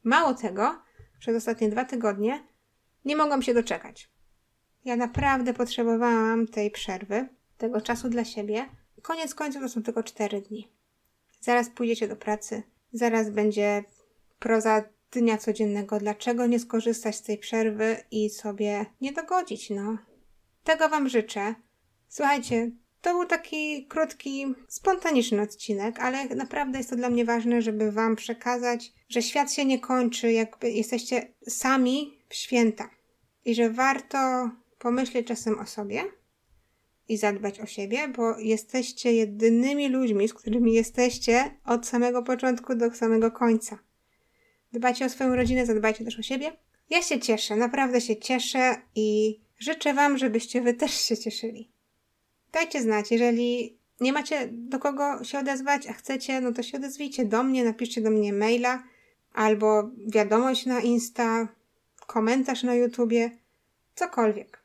Mało 0.03 0.33
tego, 0.33 0.81
przez 1.19 1.35
ostatnie 1.35 1.69
dwa 1.69 1.85
tygodnie 1.85 2.47
nie 3.05 3.15
mogłam 3.15 3.41
się 3.41 3.53
doczekać. 3.53 4.09
Ja 4.87 4.95
naprawdę 4.95 5.53
potrzebowałam 5.53 6.47
tej 6.47 6.71
przerwy, 6.71 7.27
tego 7.57 7.81
czasu 7.81 8.09
dla 8.09 8.25
siebie. 8.25 8.65
Koniec 9.01 9.35
końców 9.35 9.61
to 9.61 9.69
są 9.69 9.83
tylko 9.83 10.03
cztery 10.03 10.41
dni. 10.41 10.71
Zaraz 11.41 11.69
pójdziecie 11.69 12.07
do 12.07 12.15
pracy, 12.15 12.63
zaraz 12.91 13.29
będzie 13.29 13.83
proza 14.39 14.83
dnia 15.11 15.37
codziennego. 15.37 15.99
Dlaczego 15.99 16.45
nie 16.45 16.59
skorzystać 16.59 17.15
z 17.15 17.21
tej 17.21 17.37
przerwy 17.37 17.97
i 18.11 18.29
sobie 18.29 18.85
nie 19.01 19.11
dogodzić, 19.11 19.69
no? 19.69 19.97
Tego 20.63 20.89
Wam 20.89 21.09
życzę. 21.09 21.55
Słuchajcie, 22.07 22.71
to 23.01 23.13
był 23.13 23.25
taki 23.25 23.87
krótki, 23.87 24.55
spontaniczny 24.67 25.41
odcinek, 25.41 25.99
ale 25.99 26.25
naprawdę 26.25 26.77
jest 26.77 26.89
to 26.89 26.95
dla 26.95 27.09
mnie 27.09 27.25
ważne, 27.25 27.61
żeby 27.61 27.91
Wam 27.91 28.15
przekazać, 28.15 28.93
że 29.09 29.21
świat 29.21 29.53
się 29.53 29.65
nie 29.65 29.79
kończy, 29.79 30.31
jakby 30.31 30.71
jesteście 30.71 31.33
sami 31.47 32.19
w 32.29 32.35
święta 32.35 32.89
i 33.45 33.55
że 33.55 33.69
warto 33.69 34.49
pomyśleć 34.87 35.27
czasem 35.27 35.59
o 35.59 35.65
sobie 35.65 36.03
i 37.09 37.17
zadbać 37.17 37.59
o 37.59 37.65
siebie, 37.65 38.07
bo 38.07 38.39
jesteście 38.39 39.13
jedynymi 39.13 39.89
ludźmi, 39.89 40.27
z 40.27 40.33
którymi 40.33 40.73
jesteście 40.73 41.51
od 41.65 41.87
samego 41.87 42.23
początku 42.23 42.75
do 42.75 42.95
samego 42.95 43.31
końca. 43.31 43.79
Dbajcie 44.73 45.05
o 45.05 45.09
swoją 45.09 45.35
rodzinę, 45.35 45.65
zadbajcie 45.65 46.05
też 46.05 46.19
o 46.19 46.21
siebie. 46.21 46.57
Ja 46.89 47.01
się 47.01 47.19
cieszę, 47.19 47.55
naprawdę 47.55 48.01
się 48.01 48.15
cieszę 48.15 48.75
i 48.95 49.39
życzę 49.59 49.93
Wam, 49.93 50.17
żebyście 50.17 50.61
Wy 50.61 50.73
też 50.73 50.91
się 50.91 51.17
cieszyli. 51.17 51.71
Dajcie 52.51 52.81
znać, 52.81 53.11
jeżeli 53.11 53.77
nie 53.99 54.13
macie 54.13 54.49
do 54.51 54.79
kogo 54.79 55.23
się 55.23 55.39
odezwać, 55.39 55.87
a 55.87 55.93
chcecie, 55.93 56.41
no 56.41 56.53
to 56.53 56.63
się 56.63 56.77
odezwijcie 56.77 57.25
do 57.25 57.43
mnie, 57.43 57.63
napiszcie 57.63 58.01
do 58.01 58.09
mnie 58.09 58.33
maila 58.33 58.83
albo 59.33 59.89
wiadomość 60.07 60.65
na 60.65 60.79
Insta, 60.79 61.47
komentarz 62.07 62.63
na 62.63 62.75
YouTubie, 62.75 63.31
cokolwiek. 63.95 64.56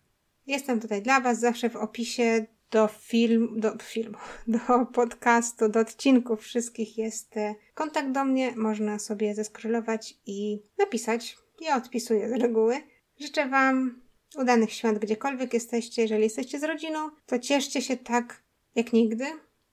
Jestem 0.46 0.80
tutaj 0.80 1.02
dla 1.02 1.20
Was 1.20 1.40
zawsze 1.40 1.70
w 1.70 1.76
opisie 1.76 2.46
do 2.70 2.88
film, 2.88 3.60
do 3.60 3.78
filmu, 3.82 4.18
do 4.46 4.86
podcastu, 4.86 5.68
do 5.68 5.80
odcinków 5.80 6.40
wszystkich 6.40 6.98
jest 6.98 7.36
e, 7.36 7.54
kontakt 7.74 8.10
do 8.10 8.24
mnie. 8.24 8.52
Można 8.56 8.98
sobie 8.98 9.34
zeskrolować 9.34 10.14
i 10.26 10.62
napisać. 10.78 11.36
Ja 11.60 11.76
odpisuję 11.76 12.28
z 12.28 12.32
reguły. 12.32 12.76
Życzę 13.20 13.48
Wam 13.48 14.02
udanych 14.36 14.72
świąt 14.72 14.98
gdziekolwiek 14.98 15.54
jesteście. 15.54 16.02
Jeżeli 16.02 16.22
jesteście 16.22 16.58
z 16.58 16.64
rodziną, 16.64 17.10
to 17.26 17.38
cieszcie 17.38 17.82
się 17.82 17.96
tak 17.96 18.42
jak 18.74 18.92
nigdy. 18.92 19.24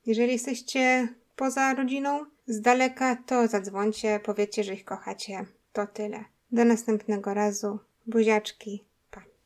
Jeżeli 0.05 0.31
jesteście 0.31 1.07
poza 1.35 1.73
rodziną, 1.73 2.25
z 2.47 2.61
daleka, 2.61 3.15
to 3.15 3.47
zadzwońcie, 3.47 4.19
powiedzcie, 4.23 4.63
że 4.63 4.73
ich 4.73 4.85
kochacie. 4.85 5.45
To 5.73 5.87
tyle. 5.87 6.25
Do 6.51 6.65
następnego 6.65 7.33
razu. 7.33 7.79
Buziaczki. 8.07 8.88